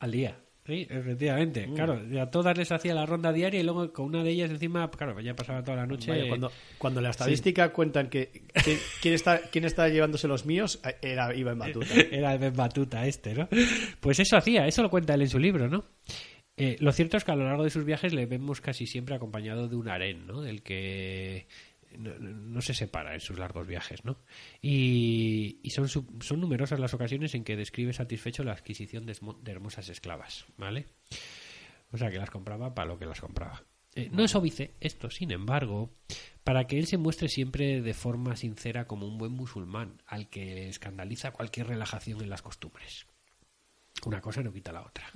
[0.00, 0.36] Al día.
[0.66, 1.66] Sí, efectivamente.
[1.66, 1.74] Mm.
[1.74, 4.88] Claro, a todas les hacía la ronda diaria y luego con una de ellas encima,
[4.90, 6.10] claro, ya pasaba toda la noche.
[6.10, 10.80] Vaya, cuando, cuando la estadística cuentan que, que- quién está quién está llevándose los míos
[10.84, 11.94] eh, era Iba en Batuta.
[12.12, 13.48] Era Ben Batuta este, ¿no?
[13.98, 15.84] Pues eso hacía, eso lo cuenta él en su libro, ¿no?
[16.56, 19.14] Eh, lo cierto es que a lo largo de sus viajes le vemos casi siempre
[19.14, 20.42] acompañado de un harén, ¿no?
[20.42, 21.46] Del que
[21.98, 24.18] no, no se separa en sus largos viajes, ¿no?
[24.60, 29.88] Y, y son, son numerosas las ocasiones en que describe satisfecho la adquisición de hermosas
[29.88, 30.86] esclavas, ¿vale?
[31.92, 33.62] O sea, que las compraba para lo que las compraba.
[33.94, 35.90] Eh, no es óbice esto, sin embargo,
[36.44, 40.68] para que él se muestre siempre de forma sincera como un buen musulmán, al que
[40.68, 43.06] escandaliza cualquier relajación en las costumbres.
[44.06, 45.10] Una cosa no quita la otra.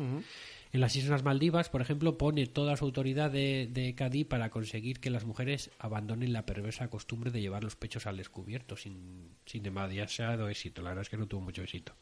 [0.76, 5.00] En las Islas Maldivas, por ejemplo, pone toda su autoridad de, de Cadí para conseguir
[5.00, 9.62] que las mujeres abandonen la perversa costumbre de llevar los pechos al descubierto, sin, sin
[9.62, 10.82] demasiado éxito.
[10.82, 11.94] La verdad es que no tuvo mucho éxito.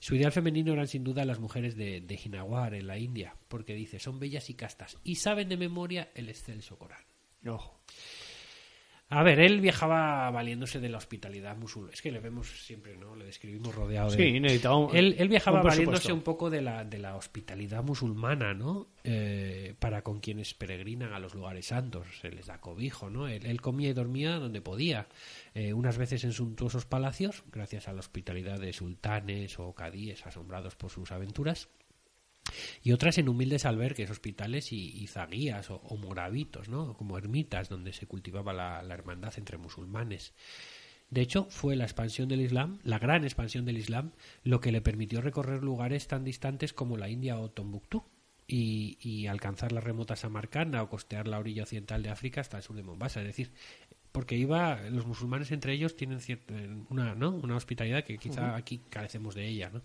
[0.00, 3.74] Su ideal femenino eran sin duda las mujeres de, de Jinawar, en la India, porque
[3.74, 7.04] dice, son bellas y castas y saben de memoria el excelso Corán.
[7.46, 7.78] Ojo.
[9.10, 11.92] A ver, él viajaba valiéndose de la hospitalidad musulmana.
[11.92, 13.14] Es que le vemos siempre, ¿no?
[13.14, 14.16] Le describimos rodeado de...
[14.16, 17.84] Sí, necesitaba un, Él, él viajaba un valiéndose un poco de la, de la hospitalidad
[17.84, 18.88] musulmana, ¿no?
[19.04, 22.06] Eh, para con quienes peregrinan a los lugares santos.
[22.22, 23.28] Se les da cobijo, ¿no?
[23.28, 25.06] Él, él comía y dormía donde podía.
[25.54, 30.76] Eh, unas veces en suntuosos palacios, gracias a la hospitalidad de sultanes o cadíes asombrados
[30.76, 31.68] por sus aventuras.
[32.82, 36.94] Y otras en humildes albergues, hospitales y, y zaguías o, o moravitos, ¿no?
[36.96, 40.34] Como ermitas donde se cultivaba la, la hermandad entre musulmanes.
[41.10, 44.80] De hecho, fue la expansión del Islam, la gran expansión del Islam, lo que le
[44.80, 48.04] permitió recorrer lugares tan distantes como la India o Tombuctú
[48.46, 52.62] y, y alcanzar la remota Samarcanda o costear la orilla occidental de África hasta el
[52.62, 53.20] sur de Mombasa.
[53.20, 53.52] Es decir,
[54.12, 56.54] porque iba, los musulmanes entre ellos tienen cierta,
[56.88, 57.30] una, ¿no?
[57.30, 59.82] una hospitalidad que quizá aquí carecemos de ella, ¿no?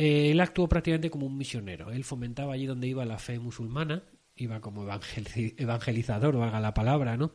[0.00, 1.90] Eh, él actuó prácticamente como un misionero.
[1.90, 4.04] Él fomentaba allí donde iba la fe musulmana,
[4.36, 7.32] iba como evangel- evangelizador, o haga la palabra, ¿no?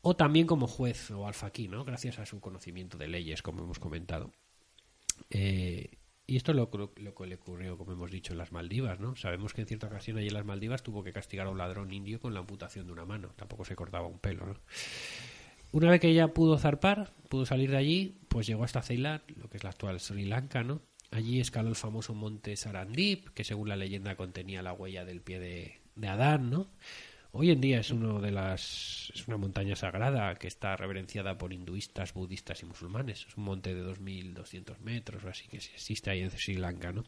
[0.00, 1.84] O también como juez o alfaquí, ¿no?
[1.84, 4.32] Gracias a su conocimiento de leyes, como hemos comentado.
[5.28, 6.78] Eh, y esto es lo, que
[7.26, 9.14] le ocurrió, como hemos dicho, en las Maldivas, ¿no?
[9.16, 11.92] Sabemos que en cierta ocasión allí en las Maldivas tuvo que castigar a un ladrón
[11.92, 13.34] indio con la amputación de una mano.
[13.36, 14.54] Tampoco se cortaba un pelo, ¿no?
[15.72, 19.50] Una vez que ya pudo zarpar, pudo salir de allí, pues llegó hasta Ceilán, lo
[19.50, 20.80] que es la actual Sri Lanka, ¿no?
[21.10, 25.40] Allí escaló el famoso monte Sarandip, que según la leyenda contenía la huella del pie
[25.40, 26.68] de, de Adán, ¿no?
[27.32, 31.52] Hoy en día es uno de las es una montaña sagrada que está reverenciada por
[31.52, 33.26] hinduistas, budistas y musulmanes.
[33.28, 37.04] Es un monte de 2.200 metros, o así que existe ahí en Sri Lanka, ¿no?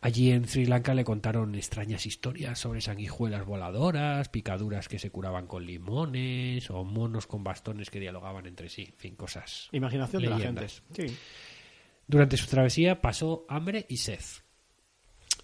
[0.00, 5.46] Allí en Sri Lanka le contaron extrañas historias sobre sanguijuelas voladoras, picaduras que se curaban
[5.46, 9.68] con limones o monos con bastones que dialogaban entre sí, en fin, cosas.
[9.72, 10.68] Imaginación de la gente.
[10.68, 11.16] Sí.
[12.08, 14.20] Durante su travesía pasó hambre y sed.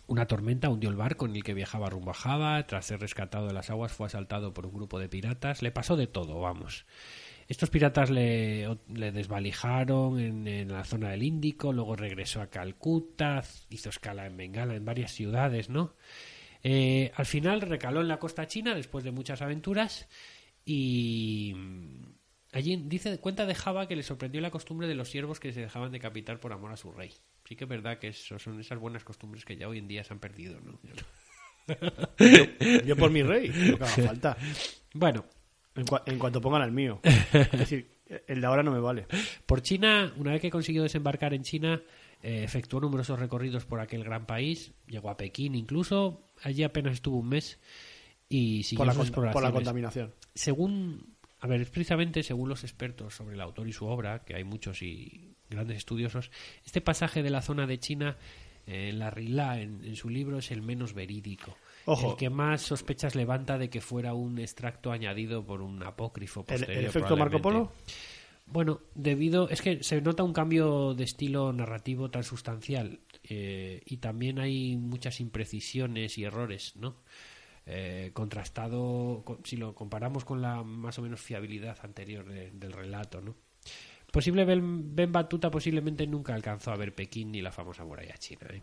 [0.06, 2.66] Una tormenta hundió el barco en el que viajaba rumbo a Java.
[2.66, 5.62] Tras ser rescatado de las aguas, fue asaltado por un grupo de piratas.
[5.62, 6.86] Le pasó de todo, vamos.
[7.48, 14.26] Estos piratas le, desvalijaron en, la zona del Índico, luego regresó a Calcuta, hizo escala
[14.26, 15.94] en Bengala, en varias ciudades, ¿no?
[16.62, 20.08] Eh, al final recaló en la costa china después de muchas aventuras
[20.64, 21.54] y
[22.54, 25.60] allí dice cuenta de Java que le sorprendió la costumbre de los siervos que se
[25.60, 27.12] dejaban decapitar por amor a su rey.
[27.46, 30.02] Sí que es verdad que eso son esas buenas costumbres que ya hoy en día
[30.04, 30.78] se han perdido, ¿no?
[32.86, 34.36] Yo por mi rey, lo que haga falta.
[34.92, 35.24] Bueno,
[35.74, 37.00] En, cua- en cuanto pongan al mío.
[37.02, 39.06] Es decir, el de ahora no me vale.
[39.46, 41.82] Por China, una vez que consiguió desembarcar en China,
[42.22, 47.18] eh, efectuó numerosos recorridos por aquel gran país, llegó a Pekín incluso, allí apenas estuvo
[47.18, 47.58] un mes
[48.28, 49.54] y siguió Por la, sus con- por la exploraciones.
[49.64, 50.14] contaminación.
[50.34, 51.13] Según,
[51.44, 54.80] a ver, precisamente según los expertos sobre el autor y su obra, que hay muchos
[54.80, 56.30] y grandes estudiosos,
[56.64, 58.16] este pasaje de la zona de China
[58.66, 61.54] eh, en la Rila, en, en su libro, es el menos verídico.
[61.84, 62.12] Ojo.
[62.12, 66.46] El que más sospechas levanta de que fuera un extracto añadido por un apócrifo ¿El,
[66.46, 66.78] posterior.
[66.78, 67.72] el efecto Marco Polo?
[68.46, 69.50] Bueno, debido.
[69.50, 73.00] Es que se nota un cambio de estilo narrativo tan sustancial.
[73.22, 76.96] eh, y también hay muchas imprecisiones y errores, ¿no?
[77.66, 79.22] Eh, contrastado.
[79.24, 83.34] con- si lo comparamos con la más o menos fiabilidad anterior de- del relato, ¿no?
[84.12, 88.46] Posible Ben, Ben Batuta posiblemente nunca alcanzó a ver Pekín ni la famosa muralla china.
[88.50, 88.62] ¿eh?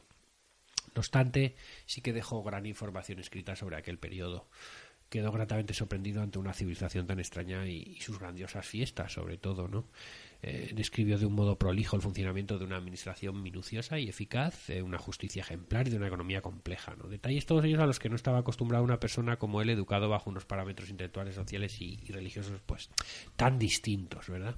[0.96, 4.48] No obstante, sí que dejó gran información escrita sobre aquel periodo.
[5.10, 9.68] Quedó gratamente sorprendido ante una civilización tan extraña y, y sus grandiosas fiestas, sobre todo,
[9.68, 9.86] ¿no?
[10.44, 14.82] Eh, describió de un modo prolijo el funcionamiento de una administración minuciosa y eficaz, eh,
[14.82, 17.08] una justicia ejemplar y de una economía compleja, ¿no?
[17.08, 20.32] Detalles todos ellos a los que no estaba acostumbrada una persona como él, educado bajo
[20.32, 22.90] unos parámetros intelectuales, sociales y, religiosos, pues,
[23.36, 24.56] tan distintos, ¿verdad?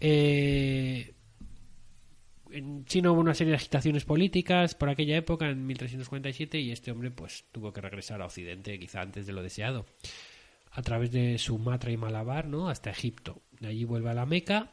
[0.00, 1.14] Eh,
[2.50, 6.90] en China hubo una serie de agitaciones políticas por aquella época, en 1347, y este
[6.90, 9.86] hombre pues tuvo que regresar a Occidente quizá antes de lo deseado,
[10.70, 12.68] a través de Sumatra y Malabar, ¿no?
[12.68, 13.40] Hasta Egipto.
[13.60, 14.70] De allí vuelve a la Meca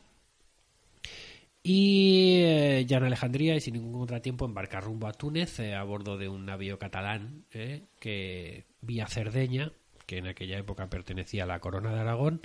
[1.63, 5.83] y eh, ya en Alejandría y sin ningún contratiempo embarca rumbo a Túnez eh, a
[5.83, 9.71] bordo de un navío catalán eh, que vía Cerdeña,
[10.05, 12.41] que en aquella época pertenecía a la corona de Aragón,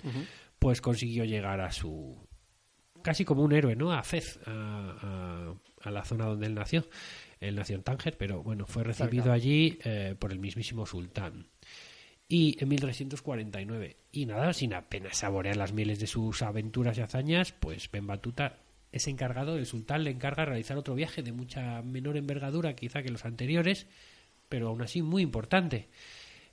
[0.58, 2.16] pues consiguió llegar a su
[3.02, 3.92] casi como un héroe, ¿no?
[3.92, 6.86] A Fez, a, a- a la zona donde él nació.
[7.40, 11.46] Él nació en Tánger, pero bueno, fue recibido allí eh, por el mismísimo sultán.
[12.32, 17.50] Y en 1349, y nada, sin apenas saborear las mieles de sus aventuras y hazañas,
[17.50, 18.60] pues Ben Batuta
[18.92, 23.10] es encargado, el sultán le encarga realizar otro viaje de mucha menor envergadura quizá que
[23.10, 23.88] los anteriores,
[24.48, 25.88] pero aún así muy importante.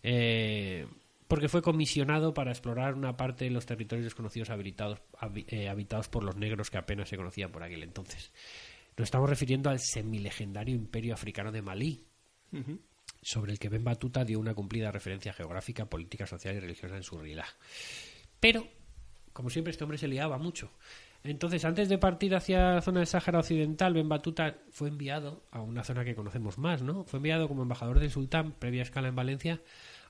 [0.01, 0.87] Eh,
[1.27, 6.07] porque fue comisionado para explorar una parte de los territorios desconocidos habilitados, habi- eh, habitados
[6.07, 8.31] por los negros que apenas se conocían por aquel entonces.
[8.97, 12.03] Nos estamos refiriendo al semilegendario imperio africano de Malí,
[13.27, 17.03] sobre el que Ben Batuta dio una cumplida referencia geográfica, política, social y religiosa en
[17.03, 17.45] su Rila.
[18.39, 18.65] Pero,
[19.33, 20.71] como siempre, este hombre se liaba mucho.
[21.25, 25.59] Entonces, antes de partir hacia la zona del Sáhara Occidental, Ben Batuta fue enviado a
[25.59, 27.03] una zona que conocemos más, ¿no?
[27.03, 29.61] Fue enviado como embajador del sultán, previa escala en Valencia,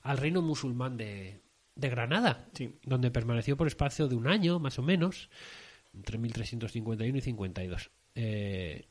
[0.02, 1.40] al reino musulmán de,
[1.74, 2.78] de Granada, Sí.
[2.84, 5.28] donde permaneció por espacio de un año, más o menos,
[5.92, 7.90] entre 1351 y 52.
[8.14, 8.86] Eh,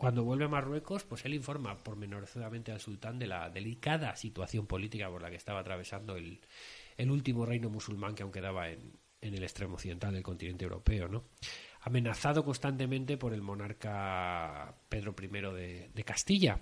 [0.00, 5.08] cuando vuelve a Marruecos, pues él informa pormenorizadamente al sultán de la delicada situación política
[5.10, 6.40] por la que estaba atravesando el,
[6.96, 11.06] el último reino musulmán que aún quedaba en, en el extremo occidental del continente europeo,
[11.08, 11.24] ¿no?
[11.82, 16.58] Amenazado constantemente por el monarca Pedro I de, de Castilla.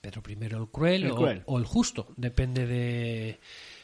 [0.00, 1.42] Pedro I el cruel, El o- cruel.
[1.46, 3.40] O, el justo, depende de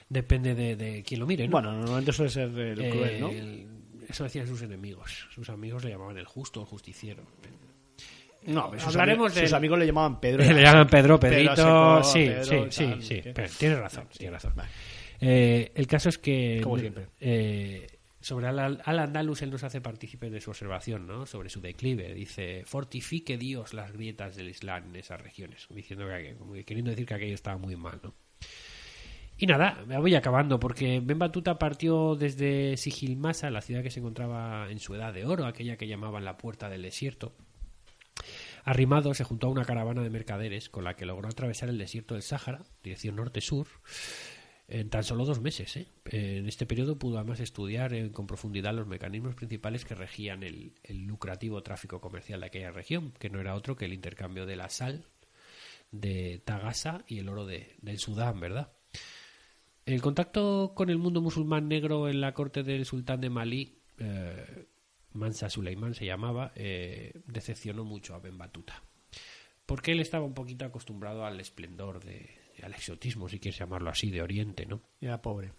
[0.09, 1.53] depende de, de quién lo mire, ¿no?
[1.53, 3.29] Bueno, normalmente suele ser el cruel, ¿no?
[3.29, 3.69] el-
[4.09, 5.27] eso decían sus enemigos.
[5.31, 7.25] Sus amigos le llamaban el justo o el justiciero.
[8.49, 10.43] No, sus, hablaremos ami- de- sus amigos le llamaban Pedro.
[10.53, 11.55] Le llaman Pedro, Pedro Pedrito.
[11.57, 12.51] Seco, sí, Pedro, sí,
[12.87, 13.31] tal, sí, sí.
[13.35, 14.53] Pero tienes razón, tienes razón.
[14.57, 14.69] Vale.
[15.21, 16.61] Eh, el caso es que.
[16.63, 17.07] Como siempre.
[17.21, 17.87] eh,
[18.21, 21.25] sobre Al, Al Andalus él nos hace partícipe de su observación, ¿no?
[21.27, 22.13] Sobre su declive.
[22.15, 25.67] Dice: Fortifique Dios las grietas del Islam en esas regiones.
[25.71, 28.15] Diciendo que, como que queriendo decir que aquello estaba muy mal, ¿no?
[29.41, 34.01] Y nada, me voy acabando porque Ben Batuta partió desde Sigilmasa, la ciudad que se
[34.01, 37.35] encontraba en su edad de oro, aquella que llamaban la puerta del desierto.
[38.69, 42.13] Arrimado se juntó a una caravana de mercaderes con la que logró atravesar el desierto
[42.13, 43.67] del Sáhara, dirección norte-sur,
[44.69, 45.75] en tan solo dos meses.
[45.79, 45.87] ¿eh?
[46.05, 51.07] En este periodo pudo además estudiar con profundidad los mecanismos principales que regían el, el
[51.07, 54.69] lucrativo tráfico comercial de aquella región, que no era otro que el intercambio de la
[54.69, 55.07] sal
[55.91, 58.71] de Tagasa y el oro de, del Sudán, ¿verdad?
[59.87, 64.67] El contacto con el mundo musulmán negro en la corte del sultán de Malí eh,
[65.19, 68.83] Mansa Suleiman se llamaba, eh, decepcionó mucho a Ben Batuta.
[69.67, 72.31] Porque él estaba un poquito acostumbrado al esplendor, de,
[72.63, 74.81] al exotismo, si quieres llamarlo así, de Oriente, ¿no?
[75.01, 75.53] Era pobre.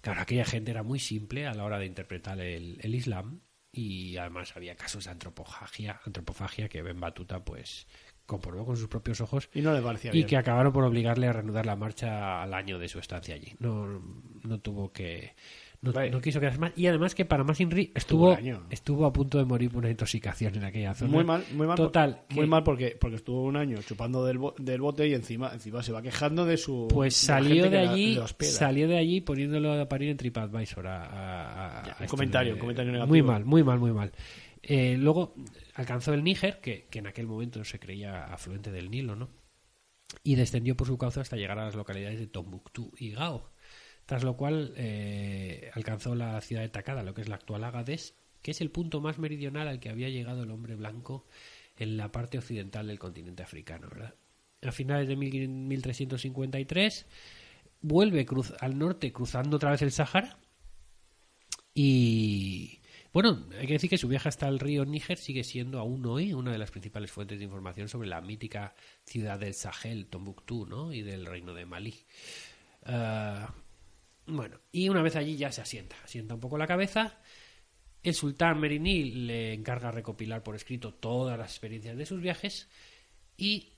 [0.00, 3.40] Claro, aquella gente era muy simple a la hora de interpretar el, el Islam
[3.72, 7.86] y además había casos de antropofagia, antropofagia que Ben Batuta pues
[8.26, 10.26] comprobó con sus propios ojos Y no le parecía y bien.
[10.28, 13.54] que acabaron por obligarle a reanudar la marcha al año de su estancia allí.
[13.58, 13.86] No,
[14.42, 15.34] no tuvo que.
[15.82, 16.10] No, Vaya.
[16.12, 16.72] no quiso quedarse más.
[16.76, 18.36] Y además que para más Inri estuvo,
[18.68, 21.10] estuvo a punto de morir por una intoxicación en aquella zona.
[21.10, 21.74] Muy mal, muy mal.
[21.76, 22.20] Total.
[22.28, 25.82] Muy que- mal porque, porque estuvo un año chupando del, del bote y encima, encima
[25.82, 26.86] se va quejando de su.
[26.90, 30.86] Pues salió de la- allí, salió de allí poniéndolo a parir en TripAdvisor.
[30.86, 33.08] A, a- a- Ya, a un este comentario, de- un comentario negativo.
[33.08, 34.12] Muy mal, muy mal, muy mal.
[34.62, 35.34] Eh, luego
[35.76, 39.30] alcanzó el Níger, que, que en aquel momento se creía afluente del Nilo, ¿no?
[40.24, 43.48] Y descendió por su cauce hasta llegar a las localidades de Tombuctú y Gao.
[44.10, 48.16] Tras lo cual eh, alcanzó la ciudad de Takada, lo que es la actual Agadez,
[48.42, 51.28] que es el punto más meridional al que había llegado el hombre blanco
[51.76, 53.88] en la parte occidental del continente africano.
[54.62, 57.06] A finales de 1000 1353
[57.82, 58.26] vuelve
[58.58, 60.40] al norte cruzando otra vez el Sáhara
[61.72, 62.80] y
[63.12, 66.32] bueno, hay que decir que su viaje hasta el río Níger sigue siendo aún hoy
[66.32, 70.92] una de las principales fuentes de información sobre la mítica ciudad del Sahel, Tombuctú, ¿no?
[70.92, 71.94] y del reino de Malí.
[72.82, 73.54] Ah,
[74.26, 77.18] bueno, y una vez allí ya se asienta, asienta un poco la cabeza.
[78.02, 82.68] El sultán Meriní le encarga recopilar por escrito todas las experiencias de sus viajes
[83.36, 83.74] y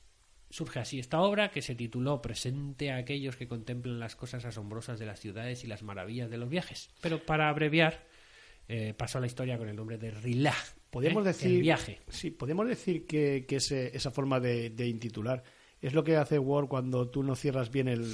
[0.51, 4.99] surge así esta obra que se tituló Presente a aquellos que contemplan las cosas asombrosas
[4.99, 6.91] de las ciudades y las maravillas de los viajes.
[7.01, 8.07] Pero para abreviar,
[8.69, 10.55] eh, pasó a la historia con el nombre de Rilá.
[10.91, 11.29] Podríamos ¿eh?
[11.29, 11.51] decir.
[11.51, 12.01] El viaje.
[12.09, 15.43] Sí, podríamos decir que, que ese- esa forma de, de intitular
[15.83, 18.07] es lo que hace Word cuando tú no cierras bien el.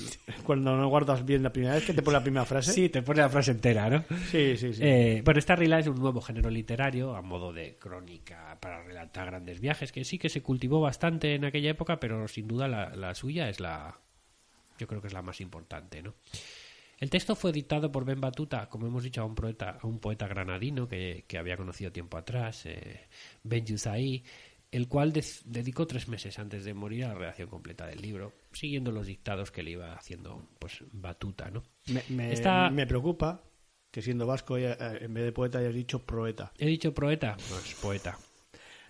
[0.44, 2.72] Cuando no guardas bien la primera vez que te pone la primera frase.
[2.72, 4.04] Sí, te pone la frase entera, ¿no?
[4.30, 4.72] sí, sí.
[4.72, 4.80] sí.
[4.82, 9.26] Eh, bueno, esta Rilá es un nuevo género literario a modo de crónica para relatar
[9.26, 12.96] grandes viajes, que sí que se cultivó bastante en aquella época, pero sin duda la,
[12.96, 14.00] la suya es la,
[14.78, 16.14] yo creo que es la más importante, ¿no?
[16.98, 20.00] El texto fue dictado por Ben Batuta, como hemos dicho, a un poeta, a un
[20.00, 23.06] poeta granadino que, que había conocido tiempo atrás, eh,
[23.44, 24.24] Ben Yusai,
[24.70, 25.12] el cual
[25.46, 29.50] dedicó tres meses antes de morir a la redacción completa del libro, siguiendo los dictados
[29.50, 31.62] que le iba haciendo pues Batuta, ¿no?
[31.86, 33.42] me, me- esta- me preocupa
[33.90, 36.52] que siendo vasco ya, eh, en vez de poeta hayas dicho proeta.
[36.58, 38.18] He dicho poeta, no es poeta.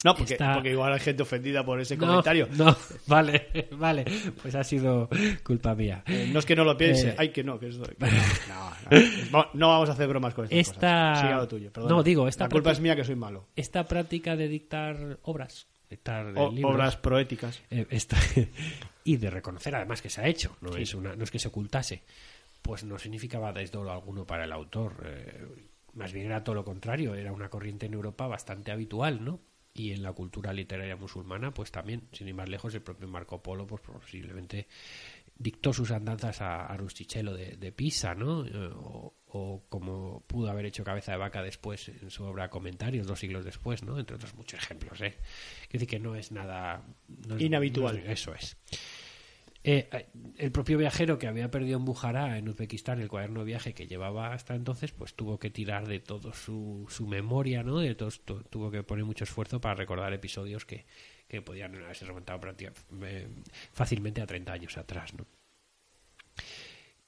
[0.05, 2.49] No, porque, Está- porque igual hay gente ofendida por ese No, comentario.
[2.53, 2.76] No,
[3.09, 4.05] vale, vale.
[4.40, 5.09] Pues ha sido
[5.42, 6.05] culpa mía.
[6.07, 8.07] Eh, no es que no lo piense, Eh, ay que no, que es- que no,
[8.49, 9.32] no, no.
[9.38, 11.20] Va- no vamos a hacer bromas con estas Esta- cosas.
[11.20, 11.70] Siga lo tuyo.
[11.88, 13.49] No, digo, esta La culpa es mía que soy malo.
[13.57, 17.61] Esta práctica de dictar obras, dictar eh, O- libros, obras proéticas.
[17.70, 18.16] eh, esta-
[19.05, 21.49] y de reconocer además que se ha hecho, no, es, una, no es que se
[21.49, 22.03] ocultase,
[22.62, 24.92] pues no significaba desdoro alguno para el autor.
[25.94, 29.40] más bien era todo lo contrario, era una corriente en Europa bastante habitual, ¿no?
[29.79, 33.41] Y en la cultura literaria musulmana, pues también, sin ir más lejos, el propio Marco
[33.43, 34.66] Polo, pues posiblemente
[35.37, 38.45] dictó sus andanzas a, a Rustichello de, de Pisa, ¿no?
[38.45, 43.07] Eh, O, o como pudo haber hecho Cabeza de Vaca después en su obra Comentarios,
[43.07, 43.99] dos siglos después, ¿no?
[43.99, 45.16] Entre otros muchos ejemplos, ¿eh?
[45.68, 46.83] Quiero decir que no es nada...
[47.26, 47.97] no es- Inhabitual.
[47.99, 48.57] no es- eso es.
[49.65, 50.07] Eh, eh,
[50.39, 53.87] el propio viajero que había perdido en Bujará, en Uzbekistán, el cuaderno de viaje que
[53.89, 57.79] llevaba hasta entonces, pues tuvo que tirar de todo su, su memoria, ¿no?
[57.79, 60.87] De todo, tu- tuvo que poner mucho esfuerzo para recordar episodios que,
[61.27, 62.41] que podían haberse remontado
[63.03, 63.29] eh,
[63.73, 65.27] fácilmente a 30 años atrás, ¿no?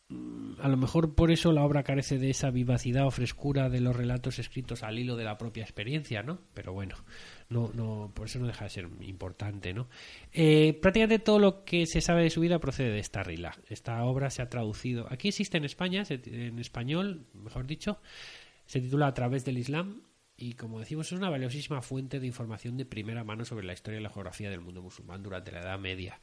[0.08, 3.80] Mm, A lo mejor por eso la obra carece de esa vivacidad o frescura de
[3.80, 6.40] los relatos escritos al hilo de la propia experiencia, ¿no?
[6.52, 6.96] Pero bueno,
[7.50, 9.88] no, no, por eso no deja de ser importante, ¿no?
[10.32, 13.58] Eh, prácticamente todo lo que se sabe de su vida procede de esta rila.
[13.68, 15.08] Esta obra se ha traducido.
[15.10, 18.00] Aquí existe en España, en español, mejor dicho,
[18.66, 20.02] se titula A través del Islam
[20.36, 23.98] y, como decimos, es una valiosísima fuente de información de primera mano sobre la historia
[23.98, 26.20] y la geografía del mundo musulmán durante la Edad Media.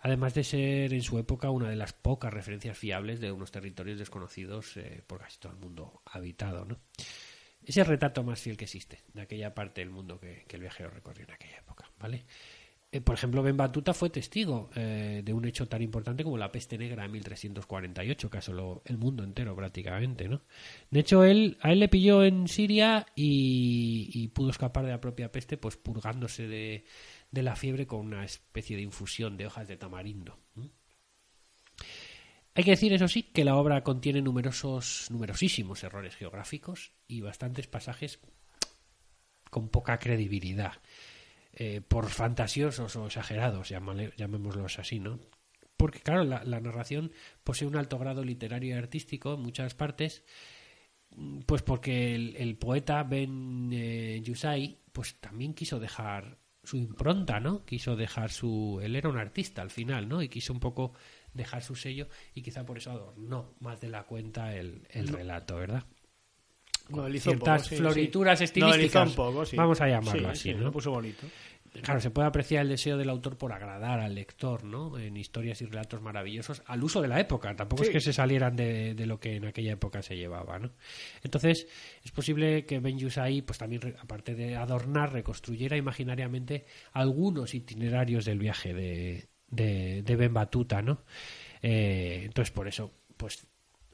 [0.00, 4.00] Además de ser en su época una de las pocas referencias fiables de unos territorios
[4.00, 6.80] desconocidos eh, por casi todo el mundo habitado, ¿no?
[7.66, 10.88] Es el retrato más fiel que existe de aquella parte del mundo que, el viajero
[10.88, 12.24] recorrió en aquella época, ¿vale?
[12.92, 16.52] Eh, por ejemplo, Ben Batuta fue testigo eh, de un hecho tan importante como la
[16.52, 20.42] peste negra de 1348, que asoló el mundo entero prácticamente, ¿no?
[20.90, 25.32] De hecho, él, a él le pilló en Siria y, pudo escapar de la propia
[25.32, 26.84] peste, pues purgándose de,
[27.32, 30.38] la fiebre con una especie de infusión de hojas de tamarindo.
[32.56, 37.66] Hay que decir, eso sí, que la obra contiene numerosos, numerosísimos errores geográficos y bastantes
[37.66, 38.18] pasajes
[39.50, 40.72] con poca credibilidad,
[41.52, 45.20] eh, por fantasiosos o exagerados, llamémoslos así, ¿no?
[45.76, 47.12] Porque, claro, la, la narración
[47.44, 50.24] posee un alto grado literario y artístico en muchas partes
[51.46, 57.64] Pues porque el, el poeta Ben eh, Yusai pues también quiso dejar su impronta, ¿no?
[57.64, 58.80] Quiso dejar su...
[58.82, 60.22] Él era un artista al final, ¿no?
[60.22, 60.94] Y quiso un poco
[61.36, 65.56] dejar su sello y quizá por eso adornó más de la cuenta el, el relato,
[65.56, 65.84] ¿verdad?
[67.18, 68.44] Ciertas poco, sí, florituras sí.
[68.44, 69.08] Estilísticas.
[69.08, 69.56] un poco, sí.
[69.56, 70.64] Vamos a llamarlo Sí, así, sí, ¿no?
[70.64, 71.26] Lo puso bonito.
[71.82, 74.96] Claro, se puede apreciar el deseo del autor por agradar al lector, ¿no?
[74.98, 77.54] En historias y relatos maravillosos, al uso de la época.
[77.54, 80.70] Tampoco es que se salieran de, de lo que en aquella época se llevaba, ¿no?
[81.22, 81.66] Entonces,
[82.02, 88.38] es posible que Ben Yusai, pues también, aparte de adornar, reconstruyera imaginariamente algunos itinerarios del
[88.38, 91.02] viaje de, de, de Ben Batuta, ¿no?
[91.62, 93.46] Eh, entonces, por eso, pues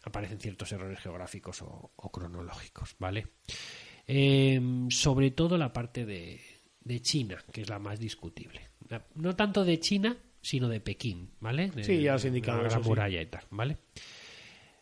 [0.05, 3.29] aparecen ciertos errores geográficos o, o cronológicos, ¿vale?
[4.07, 6.41] Eh, sobre todo la parte de,
[6.81, 8.61] de China, que es la más discutible.
[8.89, 11.71] La- No tanto de China, sino de Pekín, ¿vale?
[11.71, 12.89] De- Sí, ya has indicado La sí.
[12.89, 13.79] muralla y tal, ¿vale?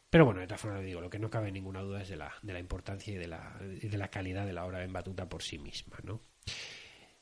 [0.08, 2.32] Pero bueno, de todas formas digo, lo que no cabe ninguna duda es de la,
[2.42, 5.42] de la importancia y de la, de la calidad de la obra en Batuta por
[5.42, 6.20] sí misma, ¿no?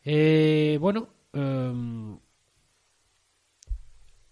[0.05, 2.19] Eh, bueno, em,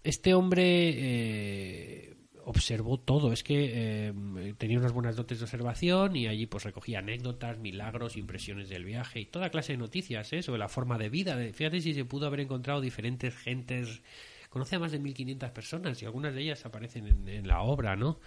[0.07, 3.33] este hombre eh, observó todo.
[3.33, 8.15] Es que eh, tenía unas buenas dotes de observación y allí pues recogía anécdotas, milagros,
[8.15, 10.41] impresiones del viaje y toda clase de noticias ¿eh?
[10.41, 11.37] sobre la forma de vida.
[11.51, 14.01] Fíjate si se pudo haber encontrado diferentes gentes.
[14.49, 17.97] Conoce a más de 1.500 personas y algunas de ellas aparecen en, en la obra,
[17.97, 18.21] ¿no?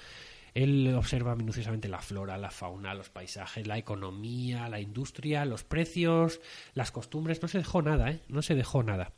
[0.52, 6.40] Él observa minuciosamente la flora, la fauna, los paisajes, la economía, la industria, los precios,
[6.74, 7.40] las costumbres.
[7.40, 8.20] No se dejó nada, ¿eh?
[8.28, 9.12] No se dejó nada.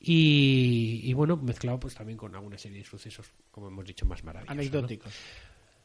[0.00, 4.24] Y, y bueno, mezclado pues también con alguna serie de sucesos, como hemos dicho, más
[4.24, 4.56] maravillosos.
[4.56, 4.60] ¿no?
[4.62, 5.12] Anecdóticos.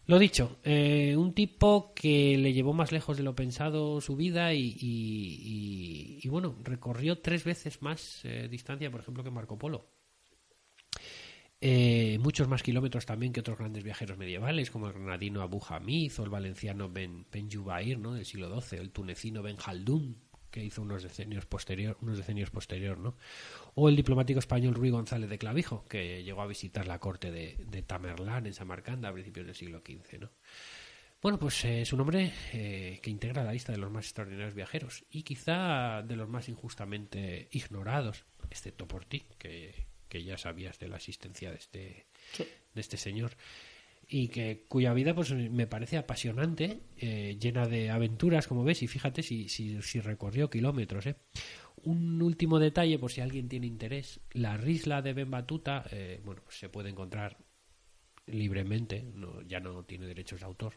[0.07, 4.53] Lo dicho, eh, un tipo que le llevó más lejos de lo pensado su vida
[4.53, 9.89] y, y- y- bueno, recorrió tres veces más eh, distancia, por ejemplo, que Marco Polo.
[11.61, 16.11] Eh, muchos más kilómetros también que otros grandes viajeros medievales, como el granadino Abu Hamid
[16.19, 18.13] o el valenciano Ben, ben Jubair, ¿no?
[18.13, 20.17] del siglo XII, el tunecino Ben Khaldun,
[20.55, 23.17] que hizo unos decenios posterior, unos decenios posterior, ¿no?
[23.73, 27.57] O el diplomático español Ruy González de Clavijo, que llegó a visitar la corte de,
[27.59, 30.31] de Tamerlán en Samarcanda a principios del siglo XV, ¿no?
[31.21, 34.53] Bueno, pues eh, es un hombre eh, que integra la lista de los más extraordinarios
[34.53, 40.79] viajeros y quizá de los más injustamente ignorados, excepto por ti, que, que ya sabías
[40.79, 42.05] de la existencia de este,
[42.37, 43.31] de este señor
[44.07, 48.87] y que cuya vida pues me parece apasionante, eh, llena de aventuras, como ves, y
[48.87, 51.07] fíjate si, si, si recorrió kilómetros.
[51.07, 51.15] ¿eh?
[51.77, 56.41] Un último detalle, por si alguien tiene interés, la risla de Ben Batuta, eh, bueno,
[56.43, 57.37] pues se puede encontrar
[58.27, 60.73] libremente, no, ya no tiene derechos de autor.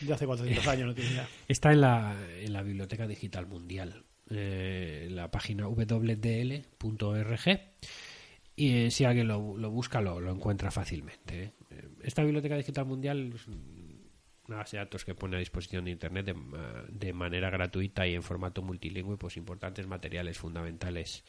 [0.00, 1.28] De hace 400 años no tiene ya.
[1.48, 6.20] Está en la, en la Biblioteca Digital Mundial, eh, en la página www.dl.org.
[8.54, 11.52] Y eh, si alguien lo, lo busca, lo, lo encuentra fácilmente.
[11.72, 11.88] ¿Eh?
[12.02, 13.46] Esta Biblioteca Digital Mundial es
[14.46, 16.34] una base de datos que pone a disposición de Internet
[16.88, 21.24] de manera gratuita y en formato multilingüe, pues importantes materiales fundamentales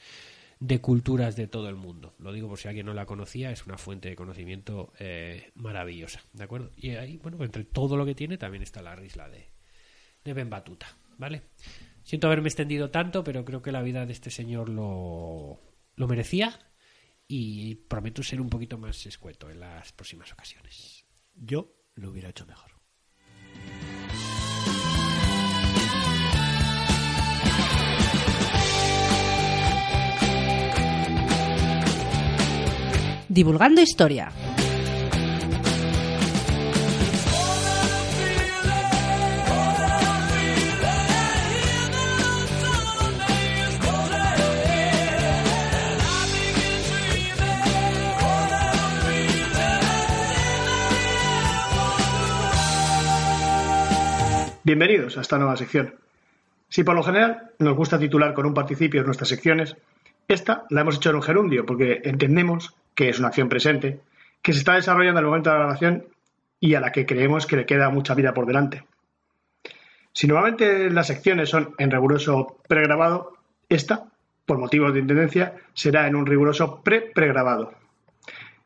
[0.59, 2.13] de culturas de todo el mundo.
[2.19, 6.21] Lo digo por si alguien no la conocía, es una fuente de conocimiento eh, maravillosa,
[6.33, 6.71] ¿de acuerdo?
[6.77, 9.49] Y ahí, bueno, entre todo lo que tiene también está la risla de,
[10.23, 10.87] de Ben Batuta,
[11.17, 11.41] ¿vale?
[12.03, 15.59] Siento haberme extendido tanto, pero creo que la vida de este señor lo,
[15.95, 16.59] lo merecía
[17.27, 21.05] y prometo ser un poquito más escueto en las próximas ocasiones.
[21.35, 22.71] Yo lo hubiera hecho mejor.
[33.29, 34.31] Divulgando historia.
[54.65, 55.95] Bienvenidos a esta nueva sección.
[56.69, 59.75] Si por lo general nos gusta titular con un participio en nuestras secciones,
[60.29, 63.99] esta la hemos hecho en un gerundio porque entendemos que es una acción presente,
[64.41, 66.05] que se está desarrollando al momento de la grabación
[66.61, 68.85] y a la que creemos que le queda mucha vida por delante.
[70.13, 73.33] Si normalmente las secciones son en riguroso pregrabado,
[73.67, 74.05] esta,
[74.45, 77.73] por motivos de intendencia, será en un riguroso pre-pregrabado.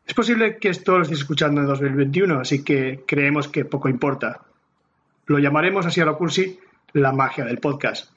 [0.05, 4.41] Es posible que esto lo estéis escuchando en 2021, así que creemos que poco importa.
[5.27, 6.59] Lo llamaremos así a lo cursi
[6.93, 8.11] la magia del podcast.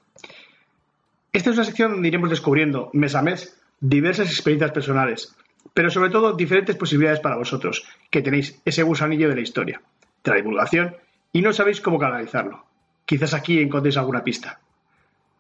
[1.32, 5.36] Esta es una sección donde iremos descubriendo mes a mes diversas experiencias personales,
[5.74, 9.82] pero sobre todo diferentes posibilidades para vosotros, que tenéis ese gusanillo de la historia,
[10.22, 10.96] de la divulgación,
[11.32, 12.64] y no sabéis cómo canalizarlo.
[13.06, 14.60] Quizás aquí encontréis alguna pista.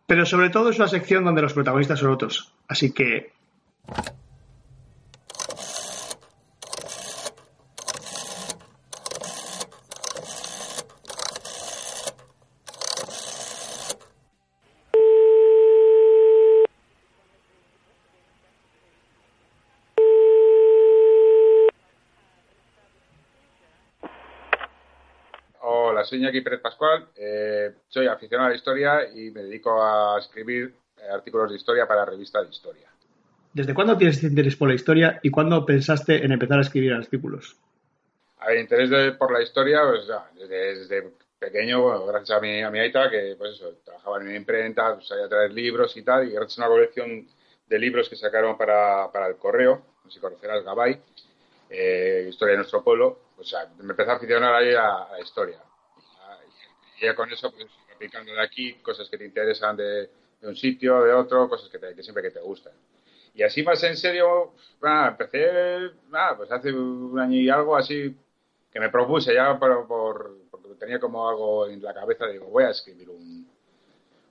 [0.06, 3.32] Pero sobre todo es una sección donde los protagonistas son otros, así que
[26.10, 30.74] soy Iñaki Pérez Pascual, eh, soy aficionado a la historia y me dedico a escribir
[30.98, 32.88] eh, artículos de historia para revistas de historia.
[33.54, 36.92] ¿Desde cuándo tienes este interés por la historia y cuándo pensaste en empezar a escribir
[36.92, 37.56] artículos?
[38.38, 42.40] A ver, interés de- por la historia, pues ya, desde, desde pequeño, bueno, gracias a
[42.40, 45.96] mi, a mi aita, que pues eso, trabajaba en una imprenta, pues, sabía traer libros
[45.96, 47.26] y tal, y gracias a una colección
[47.66, 51.00] de libros que sacaron para, para el correo, no sé si conocerás Gabay,
[51.70, 55.20] eh, Historia de nuestro pueblo, pues sea, me empecé a aficionar ahí a, a la
[55.20, 55.58] historia.
[57.00, 60.56] Y ya con eso, pues, aplicando de aquí cosas que te interesan de, de un
[60.56, 62.72] sitio, de otro, cosas que, te- que siempre que te gustan.
[63.34, 68.14] Y así más en serio, ah, empecé, ah, pues hace un año y algo así,
[68.72, 72.64] que me propuse ya por, por- porque tenía como algo en la cabeza, digo, voy
[72.64, 73.48] a escribir un,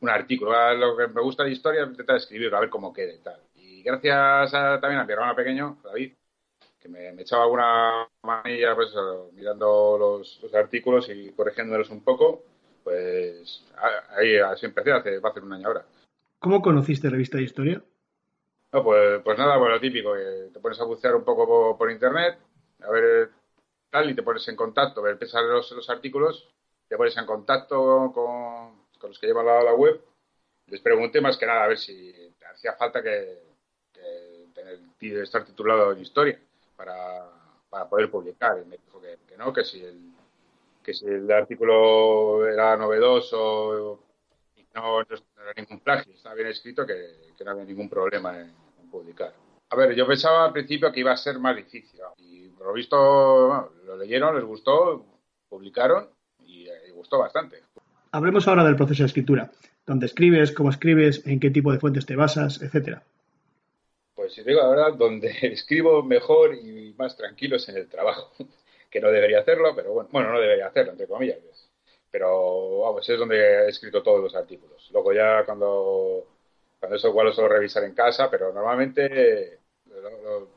[0.01, 0.53] un artículo.
[0.53, 3.39] A lo que me gusta de historia, intentar escribirlo, a ver cómo quede y tal.
[3.55, 6.13] Y gracias a- también a mi hermano pequeño, David,
[6.81, 8.91] que me, me echaba alguna manilla pues,
[9.33, 12.43] mirando los, los artículos y corrigiéndolos un poco,
[12.83, 15.85] pues a- ahí así empecé, hace, va a hacer un año ahora.
[16.39, 17.83] ¿Cómo conociste revista de historia?
[18.71, 21.77] No, pues, pues nada, pues lo típico, que te pones a bucear un poco por,
[21.77, 22.37] por internet,
[22.81, 23.31] a ver
[23.89, 26.47] tal, y te pones en contacto, ver, empiezas los, los artículos,
[26.87, 29.99] te pones en contacto con, con los que llevan la, la web,
[30.67, 33.41] les pregunté más que nada a ver si te hacía falta que,
[33.91, 34.79] que tener,
[35.23, 36.39] estar titulado en historia
[36.77, 37.27] para,
[37.71, 40.08] para poder publicar, y me dijo que, que no, que si el
[40.83, 43.99] que si el artículo era novedoso
[44.55, 48.39] y no, no era ningún plagio, estaba bien escrito, que, que no había ningún problema
[48.39, 49.33] en, en publicar.
[49.69, 52.73] A ver, yo pensaba al principio que iba a ser más difícil y por lo
[52.73, 55.05] visto bueno, lo leyeron, les gustó,
[55.47, 56.09] publicaron
[56.39, 57.63] y, y gustó bastante.
[58.11, 59.51] Hablemos ahora del proceso de escritura.
[59.85, 60.51] ¿Dónde escribes?
[60.51, 61.25] ¿Cómo escribes?
[61.25, 62.61] ¿En qué tipo de fuentes te basas?
[62.61, 63.03] Etcétera.
[64.15, 68.31] Pues si digo la verdad, donde escribo mejor y más tranquilo es en el trabajo,
[68.89, 71.37] que no debería hacerlo, pero bueno, bueno, no debería hacerlo, entre comillas.
[72.11, 74.89] Pero vamos, es donde he escrito todos los artículos.
[74.91, 76.25] Luego ya cuando,
[76.79, 80.49] cuando eso igual lo suelo revisar en casa, pero normalmente lo, lo-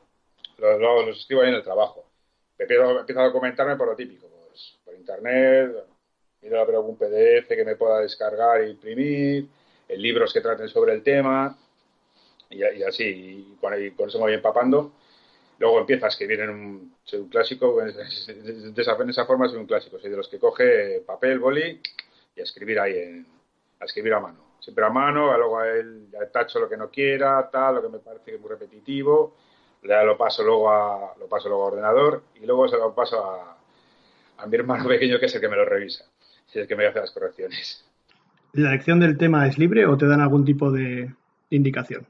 [0.57, 2.05] lo- lo- los escribo ahí en el trabajo.
[2.57, 5.75] Empiezo, empiezo a documentarme por lo típico, pues por internet,
[6.41, 9.47] miro a ver algún PDF que me pueda descargar e imprimir,
[9.89, 11.57] libros que traten sobre el tema,
[12.49, 14.91] y, así, con, y con eso me voy empapando.
[15.59, 17.91] Luego empiezo a escribir en un, soy un clásico, de
[18.81, 21.79] esa, en esa forma soy un clásico, soy de los que coge papel, boli
[22.35, 23.25] y a escribir ahí, en,
[23.79, 24.53] a escribir a mano.
[24.59, 27.99] Siempre a mano, luego a él tacho lo que no quiera, tal, lo que me
[27.99, 29.35] parece que muy repetitivo,
[29.83, 33.23] ya lo paso luego a, lo paso luego a ordenador y luego se lo paso
[33.23, 33.57] a,
[34.37, 36.05] a mi hermano pequeño que es el que me lo revisa,
[36.49, 37.85] es el que me hace las correcciones.
[38.53, 41.13] ¿La elección del tema es libre o te dan algún tipo de
[41.49, 42.07] indicación?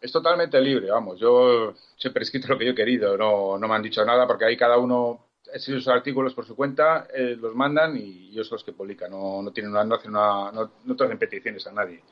[0.00, 1.18] Es totalmente libre, vamos.
[1.18, 4.26] Yo siempre he escrito lo que yo he querido, no, no me han dicho nada
[4.26, 8.48] porque ahí cada uno escribe sus artículos por su cuenta, eh, los mandan y ellos
[8.48, 9.10] son los que publican.
[9.10, 12.02] No, no tienen una, no hacen una, no, no hacen peticiones a nadie.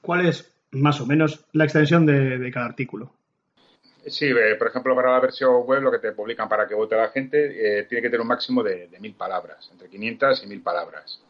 [0.00, 3.12] ¿Cuál es, más o menos, la extensión de, de cada artículo?
[4.06, 6.96] Sí, eh, por ejemplo, para la versión web, lo que te publican para que vote
[6.96, 10.46] la gente eh, tiene que tener un máximo de, de mil palabras, entre 500 y
[10.48, 11.22] mil palabras.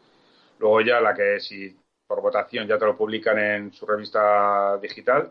[0.58, 5.30] Luego ya la que si por votación ya te lo publican en su revista digital,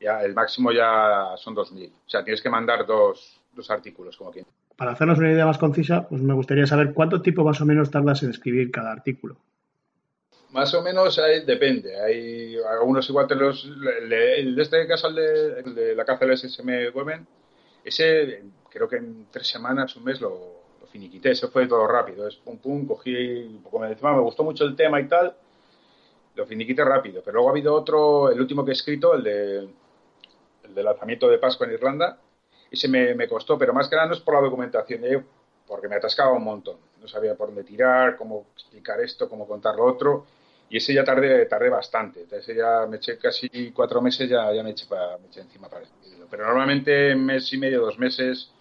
[0.00, 1.90] ya el máximo ya son 2.000.
[1.90, 4.46] O sea, tienes que mandar dos, dos artículos, como quien.
[4.76, 7.90] Para hacernos una idea más concisa, pues me gustaría saber cuánto tiempo más o menos
[7.90, 9.36] tardas en escribir cada artículo.
[10.52, 12.00] Más o menos ahí depende.
[12.00, 13.64] Hay algunos igual te los.
[13.64, 14.08] El
[14.56, 17.26] de, este caso, el de, el de la caza del SSM Women,
[17.84, 20.30] ese creo que en tres semanas, un mes lo,
[20.80, 21.30] lo finiquité.
[21.32, 22.26] Eso fue todo rápido.
[22.26, 23.60] Es pum pum, cogí.
[23.70, 25.36] Como encima me gustó mucho el tema y tal,
[26.34, 27.22] lo finiquité rápido.
[27.22, 29.68] Pero luego ha habido otro, el último que he escrito, el de,
[30.64, 32.18] el de lanzamiento de Pascua en Irlanda.
[32.70, 35.22] Ese me, me costó, pero más que nada no es por la documentación, eh,
[35.66, 36.76] porque me atascaba un montón.
[37.00, 40.26] No sabía por dónde tirar, cómo explicar esto, cómo contar lo otro.
[40.68, 42.26] Y ese ya tardé, tardé bastante.
[42.30, 45.68] Ese ya me eché casi cuatro meses, ya, ya me, eché pa- me eché encima
[45.68, 46.26] para escribirlo.
[46.30, 48.52] Pero normalmente en mes y medio, dos meses,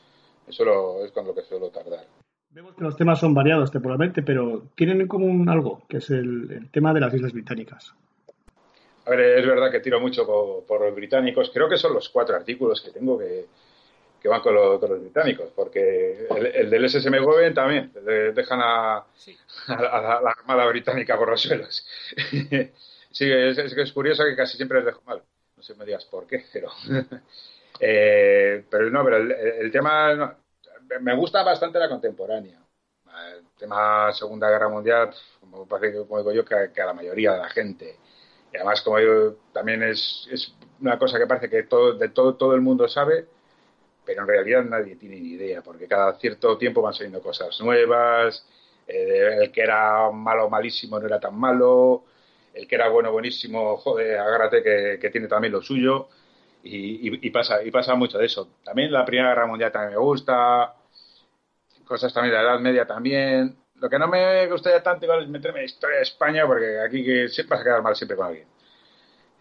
[0.47, 2.05] eso lo- es con lo que suelo tardar.
[2.51, 6.49] Vemos que los temas son variados temporalmente, pero tienen en común algo, que es el,
[6.51, 7.93] el tema de las Islas Británicas.
[9.09, 11.49] A ver, es verdad que tiro mucho por, por los británicos.
[11.51, 13.45] Creo que son los cuatro artículos que tengo que,
[14.21, 18.33] que van con, lo- con los británicos, porque el, el del SSM Goven también, de-
[18.33, 19.03] dejan a, a
[19.81, 21.85] la, a la- la Armada Británica por los suelos.
[23.11, 25.23] sí, es, es que es curioso que casi siempre les dejo mal.
[25.57, 26.69] No sé me digas por qué, pero...
[27.79, 30.13] eh, pero no, pero el, el tema...
[30.15, 30.35] no,
[31.01, 32.59] me gusta bastante la contemporánea.
[33.35, 35.09] El tema Segunda Guerra Mundial,
[35.39, 37.95] como, parece que- como digo yo, que, que a la mayoría de la gente.
[38.53, 40.27] Y además, como digo, también es,
[40.81, 43.27] una cosa que parece que todo, de todo, todo el mundo sabe,
[44.05, 48.45] pero en realidad nadie tiene ni idea, porque cada cierto tiempo van saliendo cosas nuevas,
[48.87, 52.03] Eh, el que era malo, malísimo, no era tan malo.
[52.55, 56.07] El que era bueno, buenísimo, joder, agárrate que, que tiene también lo suyo.
[56.63, 58.49] Y, y- y pasa, y pasa mucho de eso.
[58.63, 60.75] También la Primera Guerra Mundial también me gusta.
[61.85, 63.57] Cosas también de la Edad Media también.
[63.79, 67.03] Lo que no me gustaría tanto igual es meterme en historia de España, porque aquí
[67.03, 68.47] que siempre vas a quedar mal siempre con alguien.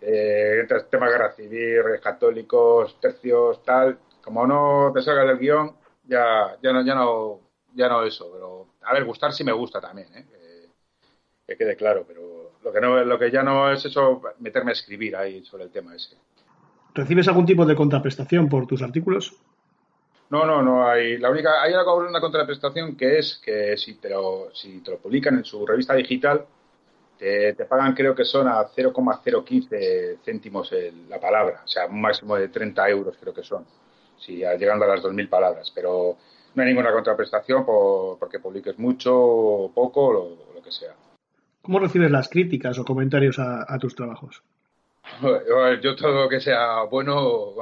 [0.01, 3.99] Eh, temas de guerra civil, reyes católicos, tercios, tal.
[4.23, 7.41] Como no te salgas del guion, ya, ya no, ya no,
[7.75, 8.31] ya no eso.
[8.33, 10.27] Pero, a ver, gustar sí me gusta también, ¿eh?
[10.29, 10.69] Que,
[11.47, 14.75] que quede claro, pero lo que no, lo que ya no es eso, meterme a
[14.75, 16.17] escribir ahí sobre el tema ese.
[16.95, 19.35] ¿Recibes algún tipo de contraprestación por tus artículos?
[20.31, 21.17] No, no, no hay.
[21.19, 24.99] La única, hay una, una contraprestación que es que si te lo, si te lo
[24.99, 26.45] publican en su revista digital,
[27.19, 32.01] te, te pagan, creo que son a 0,015 céntimos el- la palabra, o sea, un
[32.01, 33.65] máximo de 30 euros, creo que son,
[34.19, 35.73] si llegando a las 2.000 palabras.
[35.75, 36.17] Pero
[36.55, 40.95] no hay ninguna contraprestación por, porque publiques mucho o poco o lo, que sea.
[41.63, 44.43] ¿Cómo recibes las críticas o comentarios a, a tus trabajos?
[45.83, 47.55] Yo, todo lo que sea bueno,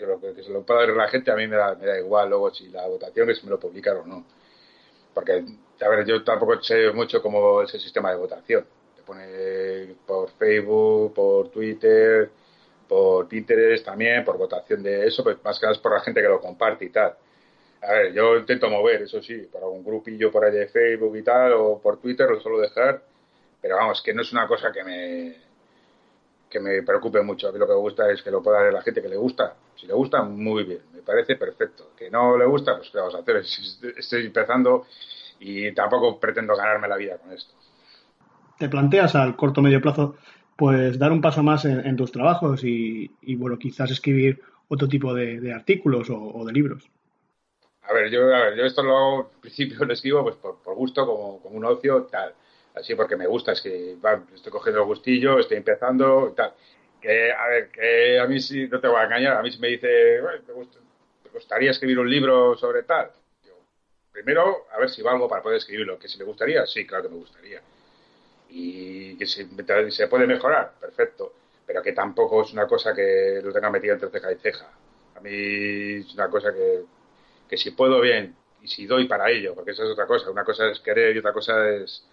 [0.00, 2.28] lo que, se lo pueda ver la gente, a mí me da, me da igual
[2.28, 4.24] luego si la votación es si me lo publican o no.
[5.14, 5.44] Porque,
[5.80, 8.66] a ver, yo tampoco sé mucho cómo es el sistema de votación.
[8.96, 12.30] Te pone por Facebook, por Twitter,
[12.86, 16.20] por Pinterest también, por votación de eso, pues más que nada es por la gente
[16.20, 17.16] que lo comparte y tal.
[17.82, 21.22] A ver, yo intento mover, eso sí, para un grupillo por ahí de Facebook y
[21.22, 23.02] tal, o por Twitter lo suelo dejar,
[23.60, 25.36] pero vamos, que no es una cosa que me,
[26.48, 27.48] que me preocupe mucho.
[27.48, 29.16] A mí lo que me gusta es que lo pueda ver la gente que le
[29.16, 29.54] gusta.
[29.76, 31.92] Si le gusta, muy bien, me parece perfecto.
[31.96, 33.36] Que no le gusta, pues ¿qué vamos a hacer?
[33.96, 34.86] Estoy empezando
[35.38, 37.54] y tampoco pretendo ganarme la vida con esto.
[38.58, 40.16] ¿Te planteas al corto o medio plazo
[40.56, 44.88] pues dar un paso más en, en tus trabajos y, y, bueno, quizás escribir otro
[44.88, 46.88] tipo de, de artículos o, o, de libros?
[47.82, 50.62] A ver, yo, a ver, yo esto lo hago, al principio lo escribo pues por,
[50.62, 52.32] por gusto, como, como un ocio, tal.
[52.74, 56.54] Así porque me gusta, es que va, estoy cogiendo el gustillo, estoy empezando, tal.
[57.06, 59.60] Que, a ver, que a mí sí, no te voy a engañar, a mí si
[59.60, 59.86] me dice,
[60.44, 60.80] ¿te, gusta,
[61.22, 63.12] ¿te gustaría escribir un libro sobre tal?
[63.44, 63.52] Yo,
[64.10, 66.00] primero, a ver si valgo para poder escribirlo.
[66.00, 67.62] Que si me gustaría, sí, claro que me gustaría.
[68.50, 69.48] Y que si
[69.90, 71.32] se puede mejorar, perfecto.
[71.64, 74.68] Pero que tampoco es una cosa que lo tenga metido entre ceja y ceja.
[75.14, 76.82] A mí es una cosa que,
[77.48, 80.28] que si puedo bien y si doy para ello, porque eso es otra cosa.
[80.28, 82.04] Una cosa es querer y otra cosa es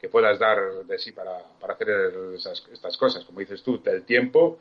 [0.00, 1.88] que puedas dar de sí para, para hacer
[2.34, 3.24] esas, estas cosas.
[3.24, 4.58] Como dices tú, del tiempo,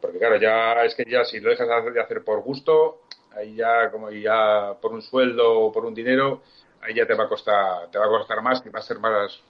[0.00, 3.02] porque claro, ya es que ya si lo dejas de hacer por gusto,
[3.36, 6.42] ahí ya como ya por un sueldo o por un dinero,
[6.82, 8.98] ahí ya te va a costar, te va a costar más y va a ser
[8.98, 9.40] más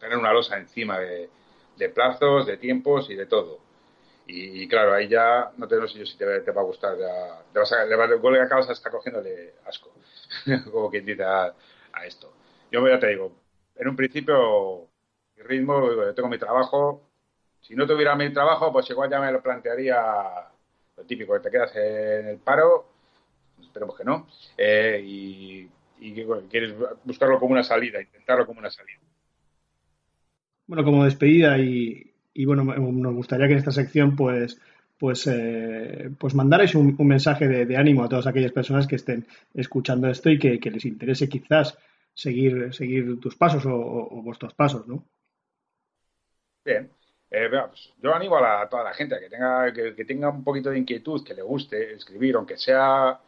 [0.00, 1.28] tener una losa encima de,
[1.94, 3.58] plazos, de tiempos y de todo.
[4.26, 7.42] Y, claro, ahí ya no te sé yo si te, te va a gustar, ya,
[7.52, 9.90] te vas a, le, le, le acabas hasta cogiéndole asco,
[10.72, 11.54] como quien dice a,
[11.92, 12.32] a, esto.
[12.70, 13.32] Yo ya te digo,
[13.80, 14.88] en un principio,
[15.36, 17.08] mi ritmo, yo tengo mi trabajo,
[17.62, 19.96] si no tuviera mi trabajo, pues igual ya me lo plantearía
[20.96, 22.86] lo típico, que te quedas en el paro,
[23.58, 24.28] esperemos que no,
[24.58, 26.74] eh, y, y quieres
[27.04, 28.98] buscarlo como una salida, intentarlo como una salida.
[30.66, 32.12] Bueno, como despedida y,
[32.44, 34.60] bueno, nos gustaría que en esta sección pues
[34.98, 40.08] pues eh, pues mandarais un, mensaje de, ánimo a todas aquellas personas que estén escuchando
[40.10, 41.78] esto y que les interese quizás
[42.14, 45.04] seguir seguir tus pasos o, vuestros pasos, ¿no?
[46.64, 46.90] Bien.
[47.30, 50.42] Eh, pues yo animo a, la, toda la gente a que tenga que, tenga un
[50.42, 53.20] poquito de inquietud, que le guste escribir, aunque sea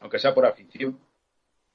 [0.00, 0.98] aunque sea por afición,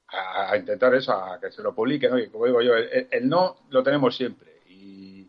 [0.08, 2.18] a, intentar eso, a que se lo publique, ¿no?
[2.20, 5.28] Y como digo yo, el, el no lo tenemos siempre y,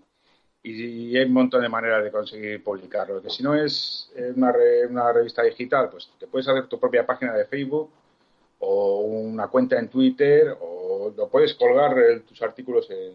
[0.63, 3.23] y, hay un montón de maneras de conseguir publicarlo.
[3.23, 7.07] Que si no es una, re, una revista digital, pues te puedes hacer tu propia
[7.07, 7.93] página de Facebook
[8.61, 13.15] o una cuenta en Twitter o lo puedes colgar eh, tus artículos en,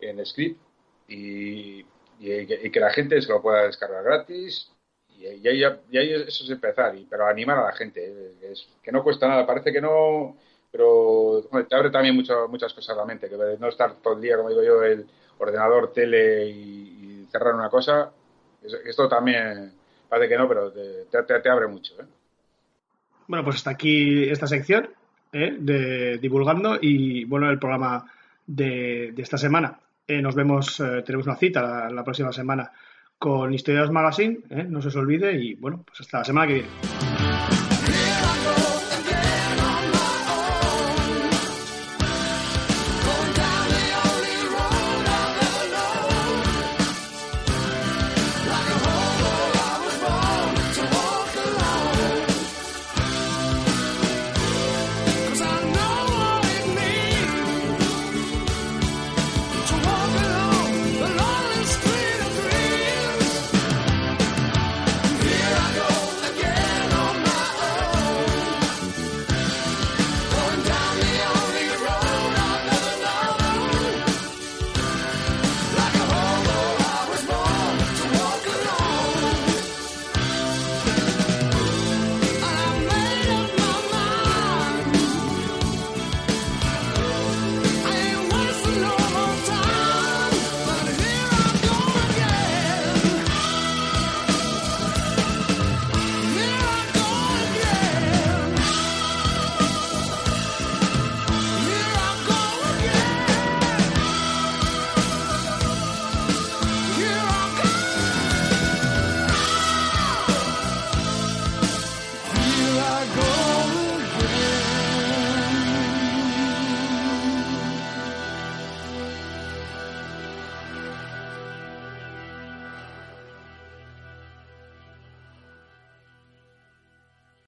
[0.00, 0.60] en script
[1.08, 1.84] y,
[2.18, 4.70] y, que la gente se lo pueda descargar gratis
[5.08, 8.92] y, y, ahí, ahí eso es empezar, pero animar a la gente, eh, es, que
[8.92, 10.36] no cuesta nada, parece que no,
[10.70, 14.20] pero te abre también mucho, muchas cosas a la mente, que no estar todo el
[14.20, 15.06] día, como digo yo, el
[15.38, 18.12] ordenador, tele y, y cerrar una cosa,
[18.84, 19.72] esto también
[20.08, 21.94] parece que no, pero te, te, te abre mucho.
[22.00, 22.04] ¿eh?
[23.28, 24.88] Bueno, pues hasta aquí esta sección
[25.32, 25.56] ¿eh?
[25.58, 28.04] de divulgando y bueno, el programa
[28.46, 29.78] de, de esta semana.
[30.06, 32.70] Eh, nos vemos, eh, tenemos una cita la, la, próxima semana
[33.18, 34.64] con Historias Magazine, ¿eh?
[34.68, 37.05] no se os olvide y bueno, pues hasta la semana que viene.